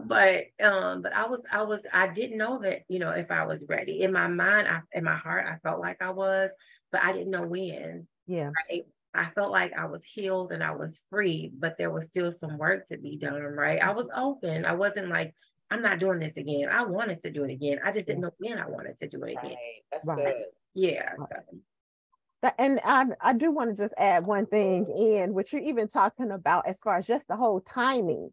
but 0.06 0.46
um, 0.64 1.02
but 1.04 1.14
I 1.14 1.28
was 1.28 1.42
I 1.52 1.62
was 1.62 1.82
I 1.94 2.08
didn't 2.08 2.38
know 2.38 2.60
that 2.64 2.82
you 2.88 3.00
know 3.00 3.12
if 3.12 3.30
I 3.30 3.46
was 3.46 3.64
ready 3.70 4.02
in 4.02 4.12
my 4.12 4.28
mind, 4.28 4.68
I, 4.68 4.80
in 4.98 5.04
my 5.04 5.16
heart, 5.16 5.46
I 5.48 5.58
felt 5.60 5.80
like 5.80 6.02
I 6.02 6.10
was, 6.10 6.50
but 6.92 7.04
I 7.04 7.14
didn't 7.14 7.32
know 7.32 7.46
when. 7.46 8.08
Yeah. 8.26 8.52
Right? 8.70 8.86
I 9.14 9.30
felt 9.34 9.52
like 9.52 9.74
I 9.76 9.86
was 9.86 10.04
healed 10.04 10.52
and 10.52 10.64
I 10.64 10.72
was 10.72 11.00
free, 11.10 11.52
but 11.58 11.76
there 11.78 11.90
was 11.90 12.06
still 12.06 12.32
some 12.32 12.58
work 12.58 12.88
to 12.88 12.98
be 12.98 13.18
done. 13.18 13.42
Right. 13.42 13.82
I 13.82 13.92
was 13.92 14.08
open. 14.16 14.64
I 14.66 14.74
wasn't 14.74 15.10
like 15.10 15.34
I'm 15.70 15.82
not 15.82 16.00
doing 16.00 16.20
this 16.20 16.38
again. 16.38 16.70
I 16.72 16.84
wanted 16.84 17.22
to 17.24 17.32
do 17.32 17.44
it 17.44 17.52
again. 17.52 17.80
I 17.84 17.92
just 17.92 18.08
didn't 18.08 18.22
know 18.22 18.32
when 18.38 18.58
I 18.58 18.68
wanted 18.68 18.98
to 19.00 19.08
do 19.08 19.24
it 19.24 19.32
again. 19.32 19.44
Right. 19.44 19.84
That's 19.92 20.08
right. 20.08 20.18
good. 20.18 20.46
Yeah. 20.74 21.12
So. 21.18 22.52
And 22.58 22.80
I, 22.86 23.06
I 23.20 23.34
do 23.34 23.52
want 23.52 23.72
to 23.72 23.76
just 23.76 23.94
add 23.98 24.26
one 24.26 24.46
thing 24.46 24.88
in, 24.98 25.34
which 25.34 25.52
you're 25.52 25.62
even 25.62 25.88
talking 25.88 26.32
about 26.32 26.68
as 26.68 26.80
far 26.80 26.98
as 26.98 27.08
just 27.08 27.28
the 27.28 27.36
whole 27.36 27.60
timing 27.60 28.32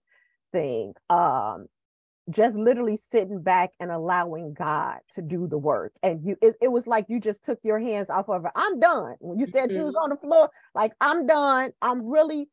thing. 0.53 0.93
Um, 1.11 1.67
just 2.31 2.57
literally 2.57 2.97
sitting 2.97 3.43
back 3.43 3.71
and 3.81 3.91
allowing 3.91 4.55
God 4.55 4.99
to 5.11 5.23
do 5.23 5.47
the 5.47 5.59
work. 5.59 5.93
And 6.03 6.25
you 6.25 6.37
it, 6.41 6.55
it 6.63 6.69
was 6.69 6.87
like 6.87 7.07
you 7.09 7.21
just 7.21 7.45
took 7.45 7.59
your 7.63 7.79
hands 7.79 8.09
off 8.09 8.29
of 8.29 8.45
it. 8.45 8.51
I'm 8.55 8.81
done. 8.81 9.17
When 9.21 9.39
you 9.39 9.47
said 9.47 9.69
mm-hmm. 9.69 9.79
you 9.79 9.85
was 9.85 9.95
on 9.95 10.11
the 10.11 10.17
floor, 10.17 10.51
like 10.75 10.93
I'm 11.01 11.27
done. 11.27 11.73
I'm 11.83 12.07
really 12.07 12.49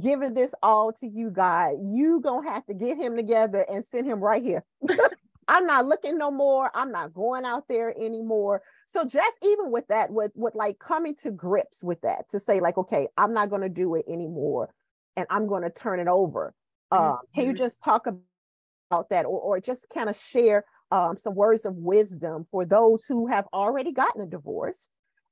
giving 0.00 0.34
this 0.34 0.54
all 0.62 0.92
to 0.94 1.06
you, 1.06 1.30
God. 1.30 1.76
You 1.82 2.20
gonna 2.20 2.50
have 2.50 2.66
to 2.66 2.74
get 2.74 2.98
him 2.98 3.16
together 3.16 3.64
and 3.70 3.84
send 3.84 4.06
him 4.06 4.20
right 4.20 4.42
here. 4.42 4.64
I'm 5.48 5.66
not 5.66 5.86
looking 5.86 6.18
no 6.18 6.30
more. 6.30 6.70
I'm 6.74 6.90
not 6.90 7.14
going 7.14 7.44
out 7.44 7.68
there 7.68 7.94
anymore. 7.96 8.62
So 8.86 9.04
just 9.04 9.38
even 9.42 9.70
with 9.70 9.86
that, 9.88 10.10
with 10.10 10.32
with 10.34 10.54
like 10.54 10.78
coming 10.78 11.14
to 11.16 11.30
grips 11.30 11.82
with 11.84 12.00
that, 12.02 12.28
to 12.30 12.40
say 12.40 12.60
like, 12.60 12.76
okay, 12.78 13.08
I'm 13.16 13.32
not 13.32 13.50
to 13.62 13.68
do 13.68 13.94
it 13.94 14.04
anymore, 14.08 14.72
and 15.16 15.26
I'm 15.30 15.46
to 15.62 15.70
turn 15.70 16.00
it 16.00 16.08
over. 16.08 16.52
Mm-hmm. 16.92 17.12
Uh, 17.12 17.16
can 17.34 17.46
you 17.46 17.52
just 17.52 17.82
talk 17.82 18.06
about 18.06 19.08
that, 19.10 19.24
or 19.24 19.40
or 19.40 19.60
just 19.60 19.86
kind 19.92 20.08
of 20.08 20.16
share 20.16 20.64
um, 20.90 21.16
some 21.16 21.34
words 21.34 21.64
of 21.64 21.76
wisdom 21.76 22.46
for 22.50 22.64
those 22.64 23.04
who 23.04 23.26
have 23.26 23.46
already 23.52 23.92
gotten 23.92 24.22
a 24.22 24.26
divorce 24.26 24.88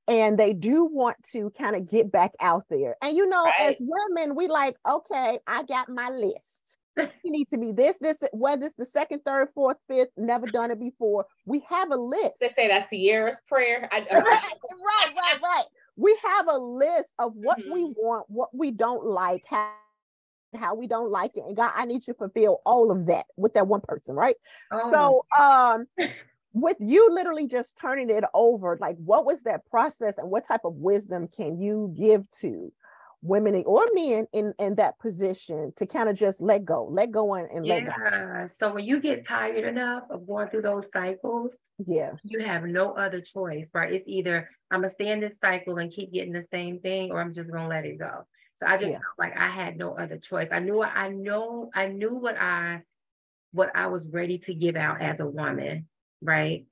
and 0.09 0.38
they 0.38 0.53
do 0.53 0.85
want 0.85 1.17
to 1.33 1.51
kind 1.59 1.77
of 1.77 1.88
get 1.90 2.12
back 2.12 2.33
out 2.40 2.64
there. 2.69 2.97
And 3.03 3.17
you 3.17 3.27
know, 3.27 3.45
right. 3.45 3.55
as 3.61 3.81
women, 3.81 4.35
we 4.35 4.49
like, 4.49 4.77
okay, 4.88 5.38
I 5.47 5.62
got 5.64 5.88
my 5.88 6.11
list. 6.11 6.79
you 6.97 7.31
need 7.31 7.49
to 7.49 7.59
be 7.59 7.73
this, 7.73 7.99
this, 7.99 8.23
whether 8.33 8.67
it's 8.67 8.75
the 8.75 8.87
second, 8.87 9.21
third, 9.25 9.49
fourth, 9.55 9.77
fifth, 9.88 10.11
never 10.17 10.47
done 10.47 10.71
it 10.71 10.79
before. 10.79 11.27
We 11.45 11.64
have 11.69 11.90
a 11.90 11.97
list. 11.97 12.40
They 12.40 12.49
say 12.49 12.69
that's 12.69 12.90
Sierra's 12.90 13.43
prayer. 13.49 13.88
I, 13.90 14.01
right, 14.12 14.23
right, 14.23 15.14
right, 15.17 15.40
right. 15.43 15.64
We 15.97 16.17
have 16.25 16.49
a 16.49 16.59
list 16.59 17.12
of 17.19 17.33
what 17.35 17.59
mm-hmm. 17.59 17.73
we 17.73 17.83
want, 17.97 18.27
what 18.29 18.51
we 18.55 18.71
don't 18.71 19.05
like, 19.05 19.43
how, 19.49 19.73
how 20.57 20.75
we 20.75 20.87
don't 20.87 21.11
like 21.11 21.37
it. 21.37 21.45
And 21.47 21.57
God, 21.57 21.73
I 21.75 21.85
need 21.85 22.07
you 22.07 22.14
to 22.14 22.19
fulfill 22.19 22.61
all 22.64 22.90
of 22.90 23.07
that 23.07 23.27
with 23.37 23.55
that 23.55 23.67
one 23.67 23.81
person, 23.81 24.14
right? 24.14 24.37
Oh. 24.73 24.90
So 24.90 25.45
um 25.45 25.87
with 26.55 26.77
you 26.79 27.11
literally 27.11 27.49
just 27.49 27.77
turning 27.77 28.09
it 28.09 28.25
over, 28.33 28.79
like 28.81 28.97
what 28.97 29.27
was 29.27 29.43
that 29.43 29.69
process 29.69 30.19
and 30.19 30.31
what 30.31 30.47
type 30.47 30.64
of 30.64 30.75
wisdom 30.77 31.29
can 31.29 31.61
you 31.61 31.93
give 31.99 32.31
to 32.40 32.73
women 33.23 33.64
or 33.67 33.87
men 33.95 34.27
in 34.33 34.53
in 34.59 34.75
that 34.75 34.99
position 35.01 35.73
to 35.77 35.87
kind 35.87 36.11
of 36.11 36.14
just 36.14 36.43
let 36.43 36.62
go 36.62 36.87
let 36.90 37.11
go 37.11 37.35
and, 37.35 37.51
and 37.51 37.67
yeah. 37.67 37.75
let 37.75 37.87
go? 37.87 38.47
So 38.47 38.75
when 38.75 38.85
you 38.85 39.01
get 39.01 39.27
tired 39.27 39.64
enough 39.64 40.05
of 40.11 40.27
going 40.27 40.49
through 40.49 40.62
those 40.62 40.87
cycles 40.93 41.51
yeah. 41.85 42.12
you 42.23 42.45
have 42.45 42.64
no 42.64 42.93
other 42.93 43.21
choice 43.21 43.71
right? 43.75 43.93
It's 43.93 44.07
either 44.07 44.49
i'm 44.71 44.83
gonna 44.83 44.93
stay 44.93 45.11
in 45.11 45.21
this 45.21 45.37
cycle 45.40 45.79
and 45.79 45.90
keep 45.90 46.12
getting 46.12 46.35
the 46.35 46.47
same 46.53 46.79
thing 46.79 47.11
or 47.11 47.21
i'm 47.21 47.33
just 47.33 47.51
gonna 47.51 47.69
let 47.69 47.85
it 47.85 47.99
go. 47.99 48.27
So 48.57 48.67
i 48.67 48.77
just 48.77 48.90
yeah. 48.90 48.99
felt 48.99 49.19
like 49.19 49.37
i 49.37 49.49
had 49.49 49.77
no 49.77 49.97
other 49.97 50.19
choice. 50.19 50.49
I 50.53 50.61
knew 50.61 50.83
i 50.83 51.09
know 51.09 51.71
i 51.75 51.87
knew 51.88 52.14
what 52.14 52.37
i 52.37 52.83
what 53.53 53.75
i 53.75 53.87
was 53.87 54.07
ready 54.07 54.38
to 54.38 54.55
give 54.55 54.77
out 54.77 55.01
as 55.01 55.19
a 55.19 55.27
woman 55.27 55.88
right 56.25 56.67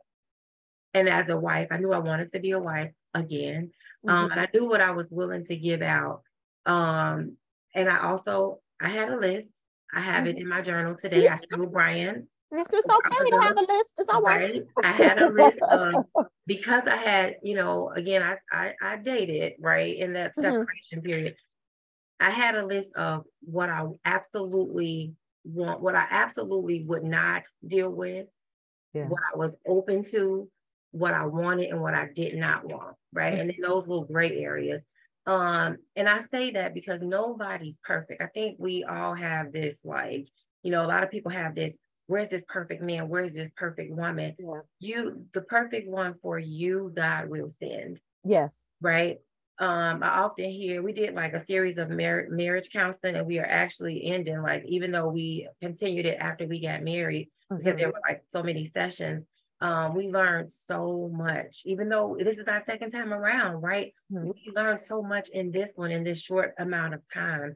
and 0.95 1.09
as 1.09 1.29
a 1.29 1.37
wife 1.37 1.69
i 1.71 1.77
knew 1.77 1.93
i 1.93 1.99
wanted 1.99 2.31
to 2.33 2.41
be 2.41 2.51
a 2.51 2.59
wife 2.59 2.91
again 3.15 3.71
um, 4.09 4.15
mm-hmm. 4.15 4.25
um, 4.25 4.31
and 4.33 4.41
i 4.41 4.49
knew 4.53 4.67
what 4.69 4.81
i 4.81 4.91
was 4.91 5.07
willing 5.11 5.45
to 5.45 5.57
give 5.57 5.83
out 5.83 6.23
um, 6.67 7.37
and 7.75 7.89
I 7.89 8.07
also 8.07 8.61
I 8.81 8.89
had 8.89 9.11
a 9.11 9.17
list. 9.17 9.49
I 9.95 10.01
have 10.01 10.27
it 10.27 10.37
in 10.37 10.49
my 10.49 10.63
journal 10.63 10.95
today. 10.95 11.29
I 11.29 11.39
told 11.51 11.73
Brian. 11.73 12.29
It's 12.51 12.71
just 12.71 12.87
okay 12.87 13.31
to 13.31 13.41
have 13.41 13.57
a 13.57 13.61
list. 13.61 13.93
It's 13.99 14.11
all 14.11 14.21
right. 14.21 14.63
right. 14.77 14.85
I 14.85 14.93
had 14.93 15.23
a 15.23 15.31
list 15.31 15.59
of 15.63 16.05
because 16.47 16.87
I 16.87 16.97
had, 16.97 17.37
you 17.43 17.55
know, 17.55 17.91
again, 17.91 18.23
I 18.23 18.37
I, 18.53 18.73
I 18.83 18.97
dated 18.97 19.55
right 19.59 19.97
in 19.97 20.15
that 20.15 20.33
mm-hmm. 20.33 20.43
separation 20.43 20.99
mm-hmm. 20.99 21.07
period. 21.07 21.37
I 22.21 22.31
had 22.31 22.55
a 22.55 22.67
list 22.67 22.95
of 22.95 23.25
what 23.41 23.69
I 23.69 23.87
absolutely 24.05 25.15
want, 25.45 25.81
what 25.81 25.97
I 25.97 26.07
absolutely 26.11 26.85
would 26.85 27.05
not 27.05 27.45
deal 27.67 27.91
with, 27.91 28.27
yeah. 28.93 29.07
what 29.07 29.23
I 29.33 29.37
was 29.37 29.55
open 29.67 30.03
to, 30.11 30.49
what 30.91 31.15
I 31.15 31.27
wanted, 31.27 31.71
and 31.71 31.81
what 31.81 31.95
I 31.95 32.09
did 32.15 32.37
not 32.37 32.65
want. 32.65 32.97
Right. 33.13 33.39
And 33.39 33.51
in 33.51 33.61
those 33.63 33.89
little 33.89 34.05
gray 34.05 34.39
areas, 34.39 34.83
um, 35.27 35.77
and 35.95 36.09
I 36.09 36.21
say 36.21 36.51
that 36.53 36.75
because 36.75 37.01
nobody's 37.01 37.77
perfect. 37.85 38.21
I 38.21 38.27
think 38.27 38.57
we 38.59 38.85
all 38.85 39.15
have 39.15 39.53
this, 39.53 39.81
like, 39.85 40.27
you 40.63 40.71
know, 40.71 40.85
a 40.85 40.89
lot 40.89 41.05
of 41.05 41.11
people 41.11 41.31
have 41.31 41.55
this, 41.55 41.77
where's 42.07 42.29
this 42.29 42.45
perfect 42.49 42.83
man? 42.83 43.09
Where's 43.09 43.33
this 43.33 43.53
perfect 43.57 43.93
woman? 43.95 44.35
Yeah. 44.39 44.61
You, 44.81 45.25
the 45.33 45.43
perfect 45.43 45.89
one 45.89 46.15
for 46.23 46.39
you, 46.39 46.93
God 46.95 47.29
will 47.29 47.49
send. 47.49 48.01
Yes. 48.25 48.67
Right. 48.81 49.19
Um, 49.63 50.03
I 50.03 50.09
often 50.23 50.51
hear 50.51 50.83
we 50.83 50.93
did 50.93 51.15
like 51.15 51.35
a 51.35 51.47
series 51.47 51.79
of 51.79 51.89
mar- 51.89 52.27
marriage 52.31 52.71
counseling, 52.73 53.15
and 53.15 53.25
we 53.29 53.39
are 53.39 53.47
actually 53.47 54.05
ending 54.07 54.43
like 54.43 54.65
even 54.67 54.91
though 54.91 55.07
we 55.07 55.49
continued 55.61 56.05
it 56.05 56.19
after 56.19 56.49
we 56.49 56.61
got 56.61 56.83
married 56.83 57.29
mm-hmm. 57.29 57.59
because 57.59 57.77
there 57.77 57.87
mm-hmm. 57.87 57.95
were 57.95 58.09
like 58.09 58.23
so 58.27 58.43
many 58.43 58.65
sessions. 58.65 59.25
Um, 59.61 59.95
we 59.95 60.09
learned 60.09 60.51
so 60.51 61.09
much, 61.15 61.63
even 61.65 61.89
though 61.89 62.17
this 62.19 62.39
is 62.39 62.49
our 62.49 62.65
second 62.67 62.91
time 62.91 63.13
around, 63.13 63.63
right? 63.63 63.95
Mm-hmm. 64.13 64.31
We 64.31 64.53
learned 64.53 64.81
so 64.81 65.01
much 65.01 65.29
in 65.29 65.53
this 65.53 65.75
one 65.77 65.93
in 65.93 66.03
this 66.03 66.21
short 66.21 66.55
amount 66.59 66.95
of 66.95 67.03
time. 67.15 67.55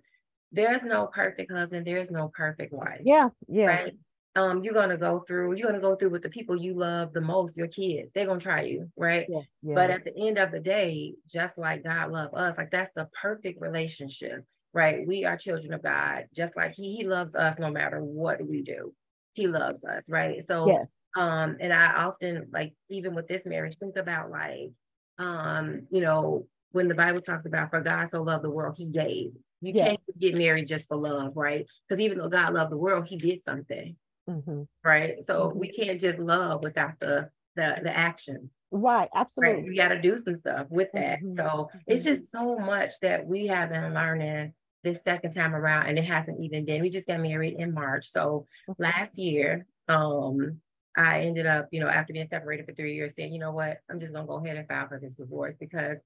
There's 0.53 0.85
no 0.85 1.09
perfect 1.09 1.51
husband, 1.51 1.89
there's 1.89 2.13
no 2.13 2.31
perfect 2.33 2.73
wife. 2.73 3.01
Yeah, 3.03 3.31
yeah. 3.49 3.67
Right? 3.67 3.95
Um, 4.37 4.63
you're 4.63 4.75
gonna 4.75 4.97
go 4.97 5.21
through, 5.27 5.55
you're 5.57 5.67
gonna 5.67 5.81
go 5.81 5.97
through 5.97 6.11
with 6.11 6.23
the 6.23 6.29
people 6.29 6.57
you 6.57 6.75
love 6.75 7.13
the 7.13 7.21
most, 7.21 7.57
your 7.57 7.69
kids. 7.69 8.11
They're 8.15 8.27
gonna 8.27 8.39
try 8.39 8.63
you, 8.63 8.91
right? 8.97 9.27
Yeah, 9.29 9.41
yeah. 9.63 9.75
But 9.75 9.91
at 9.91 10.05
the 10.05 10.17
end 10.17 10.39
of 10.39 10.53
the 10.53 10.61
day, 10.61 11.15
just 11.27 11.57
like 11.59 11.83
God 11.83 12.13
loved 12.13 12.35
us, 12.35 12.57
like 12.59 12.71
that's 12.71 12.93
the 12.95 13.09
perfect 13.21 13.61
relationship, 13.61 14.45
right? 14.73 15.07
We 15.07 15.25
are 15.25 15.37
children 15.37 15.73
of 15.73 15.83
God, 15.83 16.27
just 16.35 16.55
like 16.57 16.75
He, 16.75 16.97
he 16.97 17.05
loves 17.05 17.35
us 17.35 17.59
no 17.59 17.71
matter 17.71 18.03
what 18.03 18.47
we 18.47 18.63
do. 18.63 18.93
He 19.33 19.49
loves 19.49 19.83
us, 19.85 20.09
right? 20.09 20.47
So 20.47 20.69
yes 20.69 20.87
um, 21.17 21.57
and 21.61 21.73
I 21.73 22.05
often 22.05 22.49
like 22.53 22.75
even 22.91 23.15
with 23.15 23.27
this 23.27 23.47
marriage, 23.47 23.77
think 23.79 23.97
about 23.97 24.31
like, 24.31 24.71
um, 25.19 25.87
you 25.91 26.03
know, 26.03 26.47
when 26.73 26.89
the 26.89 26.95
Bible 26.95 27.23
talks 27.23 27.47
about 27.47 27.71
for 27.71 27.81
God 27.81 28.11
so 28.11 28.23
loved 28.23 28.45
the 28.45 28.51
world, 28.51 28.77
he 28.77 28.85
gave. 28.85 29.33
You 29.63 29.73
yeah. 29.73 29.89
can't 29.89 30.01
get 30.19 30.35
married 30.35 30.69
just 30.69 30.89
for 30.89 30.99
love, 30.99 31.33
right? 31.35 31.65
Because 31.89 32.03
even 32.03 32.19
though 32.19 32.29
God 32.29 32.53
loved 32.53 32.71
the 32.71 32.77
world, 32.77 33.07
he 33.07 33.17
did 33.17 33.43
something. 33.45 33.97
Mm-hmm. 34.29 34.63
Right. 34.85 35.17
So 35.27 35.49
mm-hmm. 35.49 35.59
we 35.59 35.73
can't 35.73 36.01
just 36.01 36.19
love 36.19 36.63
without 36.63 36.99
the 37.01 37.31
the 37.55 37.77
the 37.83 37.97
action. 37.97 38.51
Right, 38.73 39.09
absolutely. 39.15 39.55
Right? 39.55 39.65
You 39.67 39.77
got 39.77 39.89
to 39.89 40.01
do 40.01 40.21
some 40.23 40.37
stuff 40.37 40.67
with 40.71 40.89
that. 40.93 41.21
Mm-hmm. 41.23 41.37
So 41.37 41.71
it's 41.87 42.05
mm-hmm. 42.05 42.17
just 42.17 42.33
so 42.33 42.59
much 42.59 42.93
that 43.01 43.27
we 43.27 43.47
have 43.47 43.71
been 43.71 43.95
learning 43.95 44.53
this 44.83 45.03
second 45.03 45.35
time 45.35 45.55
around, 45.55 45.87
and 45.87 45.99
it 45.99 46.05
hasn't 46.05 46.41
even 46.41 46.65
been. 46.65 46.83
We 46.83 46.91
just 46.91 47.07
got 47.07 47.21
married 47.21 47.57
in 47.59 47.73
March. 47.73 48.11
So 48.11 48.47
mm-hmm. 48.69 48.83
last 48.83 49.19
year, 49.19 49.67
um, 49.89 50.61
I 50.97 51.23
ended 51.23 51.47
up, 51.47 51.69
you 51.71 51.81
know, 51.81 51.89
after 51.89 52.13
being 52.13 52.29
separated 52.29 52.67
for 52.67 52.73
three 52.73 52.95
years, 52.95 53.15
saying, 53.15 53.33
you 53.33 53.39
know 53.39 53.53
what, 53.53 53.79
I'm 53.91 54.01
just 54.01 54.13
gonna 54.13 54.27
go 54.27 54.45
ahead 54.45 54.57
and 54.57 54.67
file 54.67 54.89
for 54.89 54.99
this 54.99 55.15
divorce 55.15 55.57
because 55.59 55.99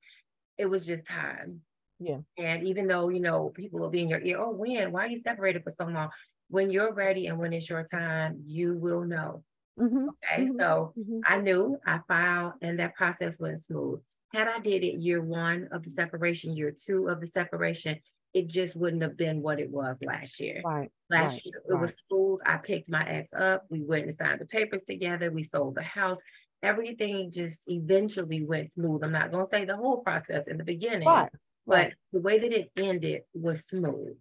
it 0.59 0.67
was 0.67 0.85
just 0.85 1.07
time. 1.07 1.61
Yeah. 2.01 2.19
And 2.39 2.67
even 2.67 2.87
though, 2.87 3.09
you 3.11 3.21
know, 3.21 3.51
people 3.51 3.79
will 3.79 3.91
be 3.91 4.01
in 4.01 4.09
your 4.09 4.21
ear, 4.21 4.41
oh, 4.41 4.51
when? 4.51 4.91
Why 4.91 5.05
are 5.05 5.09
you 5.09 5.21
separated 5.23 5.63
for 5.63 5.73
so 5.79 5.85
long? 5.85 6.09
When 6.51 6.71
you're 6.71 6.93
ready 6.93 7.27
and 7.27 7.39
when 7.39 7.53
it's 7.53 7.71
your 7.71 7.85
time, 7.85 8.43
you 8.45 8.75
will 8.75 9.05
know. 9.05 9.43
Mm-hmm. 9.79 10.09
Okay. 10.09 10.43
Mm-hmm. 10.43 10.59
So 10.59 10.93
mm-hmm. 10.99 11.21
I 11.25 11.39
knew 11.39 11.79
I 11.87 12.01
filed 12.07 12.55
and 12.61 12.79
that 12.79 12.97
process 12.97 13.39
went 13.39 13.65
smooth. 13.65 14.01
Had 14.33 14.49
I 14.49 14.61
did 14.61 14.85
it 14.85 15.01
year 15.01 15.23
one 15.23 15.69
of 15.73 15.83
the 15.83 15.91
separation, 15.91 16.57
year 16.57 16.73
two 16.73 17.09
of 17.09 17.21
the 17.21 17.27
separation, 17.27 17.99
it 18.33 18.47
just 18.49 18.77
wouldn't 18.77 19.03
have 19.03 19.17
been 19.17 19.43
what 19.43 19.59
it 19.59 19.71
was 19.71 19.97
last 20.03 20.39
year. 20.39 20.63
Right. 20.65 20.91
Last 21.09 21.33
right, 21.33 21.45
year 21.45 21.63
it 21.69 21.73
right. 21.73 21.81
was 21.81 21.95
smooth. 22.09 22.41
I 22.47 22.57
picked 22.59 22.91
my 22.91 23.05
ex 23.09 23.33
up. 23.33 23.65
We 23.71 23.83
went 23.83 24.05
and 24.05 24.15
signed 24.15 24.41
the 24.41 24.47
papers 24.47 24.85
together. 24.85 25.31
We 25.31 25.43
sold 25.43 25.75
the 25.75 25.83
house. 25.83 26.19
Everything 26.63 27.31
just 27.31 27.63
eventually 27.67 28.45
went 28.45 28.73
smooth. 28.73 29.03
I'm 29.03 29.13
not 29.13 29.33
gonna 29.33 29.47
say 29.47 29.65
the 29.65 29.77
whole 29.77 30.03
process 30.03 30.47
in 30.47 30.59
the 30.59 30.65
beginning, 30.65 31.09
right. 31.09 31.31
but 31.67 31.93
the 32.13 32.21
way 32.21 32.39
that 32.39 32.53
it 32.53 32.71
ended 32.77 33.23
was 33.33 33.67
smooth. 33.67 34.17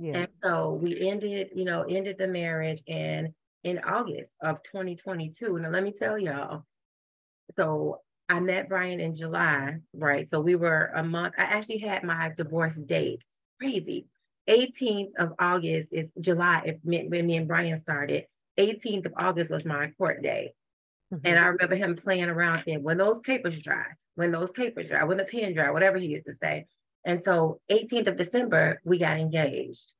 Yeah. 0.00 0.18
And 0.20 0.28
so 0.42 0.78
we 0.80 1.08
ended, 1.08 1.50
you 1.54 1.64
know, 1.64 1.82
ended 1.82 2.16
the 2.18 2.26
marriage 2.26 2.82
and 2.88 3.34
in 3.64 3.78
August 3.80 4.30
of 4.42 4.62
2022. 4.62 5.58
Now 5.58 5.68
let 5.68 5.82
me 5.82 5.92
tell 5.92 6.18
y'all. 6.18 6.64
So 7.56 8.00
I 8.28 8.40
met 8.40 8.68
Brian 8.68 9.00
in 9.00 9.14
July, 9.14 9.76
right? 9.92 10.28
So 10.28 10.40
we 10.40 10.54
were 10.54 10.90
a 10.94 11.02
month. 11.02 11.34
I 11.36 11.42
actually 11.42 11.78
had 11.78 12.02
my 12.02 12.32
divorce 12.36 12.76
date 12.76 13.24
crazy. 13.58 14.06
18th 14.48 15.10
of 15.18 15.34
August 15.38 15.90
is 15.92 16.08
July, 16.18 16.78
when 16.82 17.26
me 17.26 17.36
and 17.36 17.46
Brian 17.46 17.78
started. 17.78 18.24
18th 18.58 19.06
of 19.06 19.12
August 19.18 19.50
was 19.50 19.66
my 19.66 19.88
court 19.98 20.22
day. 20.22 20.54
Mm-hmm. 21.12 21.26
And 21.26 21.38
I 21.38 21.46
remember 21.46 21.76
him 21.76 21.96
playing 21.96 22.24
around 22.24 22.62
saying, 22.64 22.82
when 22.82 22.96
those 22.96 23.20
papers 23.20 23.60
dry, 23.60 23.84
when 24.14 24.32
those 24.32 24.50
papers 24.50 24.88
dry, 24.88 25.04
when 25.04 25.18
the 25.18 25.24
pen 25.24 25.52
dry, 25.52 25.70
whatever 25.70 25.98
he 25.98 26.06
used 26.06 26.26
to 26.26 26.34
say. 26.40 26.66
And 27.04 27.20
so 27.22 27.60
18th 27.70 28.08
of 28.08 28.16
December, 28.16 28.80
we 28.84 28.98
got 28.98 29.18
engaged, 29.18 29.92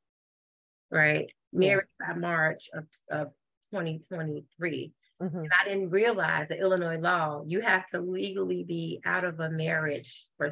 right? 0.91 1.33
Married 1.53 1.87
by 1.99 2.15
March 2.15 2.69
of, 2.75 2.85
of 3.11 3.29
2023. 3.73 4.93
Mm-hmm. 5.23 5.39
And 5.39 5.51
I 5.53 5.69
didn't 5.69 5.91
realize 5.91 6.49
that 6.49 6.61
Illinois 6.61 6.99
law, 6.99 7.43
you 7.47 7.61
have 7.61 7.87
to 7.89 8.01
legally 8.01 8.65
be 8.65 9.01
out 9.05 9.25
of 9.25 9.41
a 9.41 9.51
marriage 9.51 10.29
for 10.37 10.51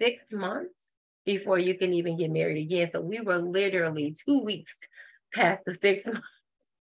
six 0.00 0.22
months 0.30 0.72
before 1.24 1.58
you 1.58 1.76
can 1.76 1.92
even 1.92 2.16
get 2.16 2.30
married 2.30 2.62
again. 2.62 2.90
So 2.92 3.00
we 3.00 3.20
were 3.20 3.38
literally 3.38 4.14
two 4.24 4.38
weeks 4.38 4.74
past 5.34 5.64
the 5.66 5.76
six 5.80 6.04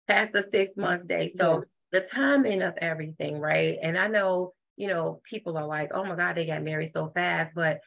past 0.08 0.34
the 0.34 0.46
six 0.52 0.76
month 0.78 1.08
day. 1.08 1.32
So 1.36 1.64
yeah. 1.92 2.00
the 2.00 2.08
timing 2.08 2.62
of 2.62 2.76
everything, 2.80 3.40
right? 3.40 3.78
And 3.82 3.98
I 3.98 4.08
know, 4.08 4.54
you 4.78 4.88
know, 4.88 5.22
people 5.28 5.58
are 5.58 5.66
like, 5.66 5.92
oh 5.94 6.04
my 6.04 6.16
God, 6.16 6.36
they 6.36 6.46
got 6.46 6.64
married 6.64 6.92
so 6.94 7.12
fast, 7.14 7.54
but 7.56 7.80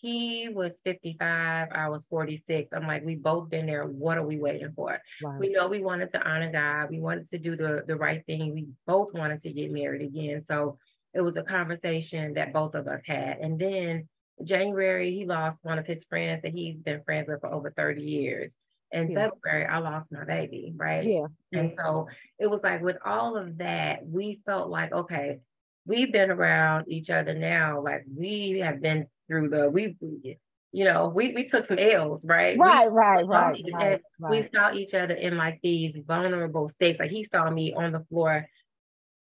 he 0.00 0.48
was 0.48 0.80
55, 0.84 1.68
I 1.72 1.88
was 1.88 2.06
46. 2.06 2.70
I'm 2.72 2.86
like, 2.86 3.04
we 3.04 3.16
both 3.16 3.50
been 3.50 3.66
there. 3.66 3.84
What 3.84 4.16
are 4.16 4.26
we 4.26 4.38
waiting 4.38 4.72
for? 4.76 4.98
We 5.38 5.50
know 5.50 5.66
we 5.66 5.80
wanted 5.80 6.10
to 6.10 6.22
honor 6.22 6.52
God. 6.52 6.90
We 6.90 7.00
wanted 7.00 7.28
to 7.30 7.38
do 7.38 7.56
the, 7.56 7.82
the 7.86 7.96
right 7.96 8.24
thing. 8.26 8.54
We 8.54 8.68
both 8.86 9.12
wanted 9.12 9.40
to 9.42 9.52
get 9.52 9.72
married 9.72 10.02
again. 10.02 10.42
So 10.44 10.78
it 11.14 11.20
was 11.20 11.36
a 11.36 11.42
conversation 11.42 12.34
that 12.34 12.52
both 12.52 12.74
of 12.74 12.86
us 12.86 13.02
had. 13.04 13.38
And 13.38 13.58
then 13.58 14.08
January, 14.44 15.12
he 15.12 15.26
lost 15.26 15.58
one 15.62 15.80
of 15.80 15.86
his 15.86 16.04
friends 16.04 16.42
that 16.42 16.52
he's 16.52 16.76
been 16.76 17.02
friends 17.02 17.28
with 17.28 17.40
for 17.40 17.52
over 17.52 17.72
30 17.72 18.02
years. 18.02 18.54
In 18.92 19.10
yeah. 19.10 19.30
February, 19.30 19.66
I 19.66 19.78
lost 19.78 20.12
my 20.12 20.24
baby, 20.24 20.72
right? 20.76 21.04
Yeah. 21.04 21.26
And 21.52 21.72
so 21.76 22.06
it 22.38 22.46
was 22.46 22.62
like 22.62 22.82
with 22.82 22.98
all 23.04 23.36
of 23.36 23.58
that, 23.58 24.06
we 24.06 24.40
felt 24.46 24.70
like, 24.70 24.92
okay, 24.92 25.40
we've 25.86 26.12
been 26.12 26.30
around 26.30 26.84
each 26.88 27.10
other 27.10 27.34
now. 27.34 27.82
Like 27.82 28.04
we 28.14 28.60
have 28.60 28.80
been 28.80 29.06
through 29.28 29.50
the 29.50 29.70
we, 29.70 29.96
we 30.00 30.38
you 30.72 30.84
know, 30.84 31.08
we 31.08 31.32
we 31.32 31.44
took 31.44 31.66
some 31.66 31.78
L's, 31.78 32.24
right? 32.24 32.58
Right, 32.58 32.90
we, 32.90 32.96
right, 32.96 33.26
right, 33.26 33.56
right, 33.72 34.00
right. 34.20 34.30
We 34.30 34.42
saw 34.42 34.72
each 34.72 34.92
other 34.92 35.14
in 35.14 35.36
like 35.36 35.60
these 35.62 35.96
vulnerable 36.06 36.68
states. 36.68 37.00
Like 37.00 37.10
he 37.10 37.24
saw 37.24 37.48
me 37.48 37.72
on 37.72 37.92
the 37.92 38.04
floor. 38.10 38.46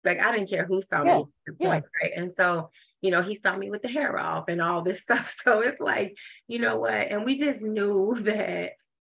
Like 0.05 0.19
I 0.19 0.33
didn't 0.33 0.51
care 0.51 0.67
who 0.67 0.83
saw 0.83 1.05
yeah. 1.05 1.19
me 1.19 1.25
yeah. 1.59 1.69
Point, 1.69 1.85
right? 2.03 2.13
And 2.15 2.33
so, 2.37 2.71
you 3.01 3.11
know, 3.11 3.23
he 3.23 3.37
saw 3.37 3.57
me 3.57 3.71
with 3.71 3.83
the 3.83 3.89
hair 3.89 4.19
off 4.19 4.45
and 4.49 4.61
all 4.61 4.83
this 4.83 5.01
stuff. 5.03 5.35
So 5.43 5.61
it's 5.61 5.81
like, 5.81 6.15
you 6.49 6.59
know 6.59 6.79
what? 6.79 6.93
And 6.93 7.25
we 7.25 7.39
just 7.39 7.63
knew 7.63 8.15
that 8.21 8.73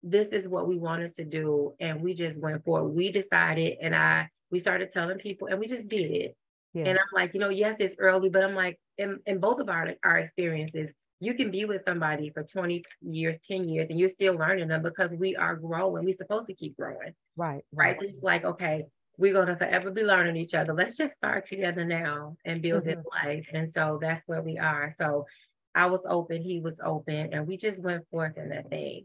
this 0.05 0.29
is 0.29 0.47
what 0.47 0.69
we 0.69 0.77
wanted 0.77 1.15
to 1.17 1.25
do. 1.25 1.75
And 1.81 2.01
we 2.01 2.15
just 2.15 2.39
went 2.39 2.65
for 2.65 2.81
it. 2.81 2.91
We 2.91 3.11
decided 3.11 3.79
and 3.83 3.95
I 3.95 4.29
we 4.53 4.61
started 4.61 4.93
telling 4.93 5.19
people 5.19 5.49
and 5.49 5.59
we 5.59 5.67
just 5.67 5.89
did 5.89 6.13
it. 6.13 6.37
Yeah. 6.75 6.87
And 6.87 6.99
I'm 6.99 7.07
like, 7.15 7.35
you 7.35 7.41
know, 7.41 7.51
yes, 7.51 7.77
it's 7.79 7.95
early, 7.99 8.29
but 8.29 8.43
I'm 8.43 8.55
like, 8.55 8.79
in, 8.99 9.21
in 9.27 9.39
both 9.39 9.61
of 9.61 9.69
our, 9.69 9.95
our 10.05 10.19
experiences, 10.19 10.93
you 11.21 11.35
can 11.35 11.51
be 11.51 11.65
with 11.65 11.83
somebody 11.87 12.31
for 12.31 12.43
20 12.43 12.85
years, 13.03 13.39
10 13.49 13.69
years, 13.69 13.87
and 13.89 13.99
you're 13.99 14.09
still 14.09 14.35
learning 14.35 14.69
them 14.69 14.83
because 14.83 15.11
we 15.13 15.37
are 15.37 15.57
growing. 15.57 16.05
We're 16.05 16.13
supposed 16.13 16.49
to 16.49 16.55
keep 16.55 16.77
growing. 16.77 17.15
Right. 17.37 17.65
Right. 17.73 17.97
So 17.99 18.07
it's 18.07 18.23
like, 18.23 18.45
okay, 18.45 18.85
we're 19.17 19.33
going 19.33 19.47
to 19.47 19.57
forever 19.57 19.91
be 19.91 20.03
learning 20.03 20.37
each 20.37 20.55
other. 20.55 20.75
Let's 20.75 20.97
just 20.97 21.15
start 21.15 21.49
together 21.49 21.85
now 21.85 22.37
and 22.45 22.61
build 22.61 22.83
mm-hmm. 22.83 22.97
this 23.01 23.05
life. 23.25 23.47
And 23.53 23.71
so 23.71 23.99
that's 24.01 24.23
where 24.27 24.43
we 24.43 24.59
are. 24.59 24.95
So 25.01 25.27
I 25.75 25.87
was 25.87 26.03
open, 26.09 26.43
he 26.43 26.61
was 26.61 26.79
open, 26.85 27.33
and 27.33 27.47
we 27.47 27.57
just 27.57 27.79
went 27.79 28.05
forth 28.11 28.37
in 28.37 28.49
that 28.51 28.69
thing. 28.69 29.05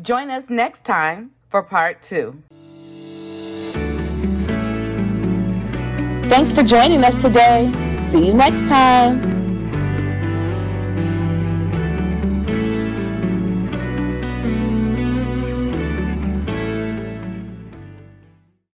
Join 0.00 0.30
us 0.30 0.48
next 0.48 0.84
time 0.84 1.32
for 1.48 1.62
part 1.62 2.02
two. 2.02 2.42
Thanks 6.32 6.50
for 6.50 6.62
joining 6.62 7.04
us 7.04 7.14
today. 7.20 7.70
See 8.00 8.28
you 8.28 8.32
next 8.32 8.66
time. 8.66 9.41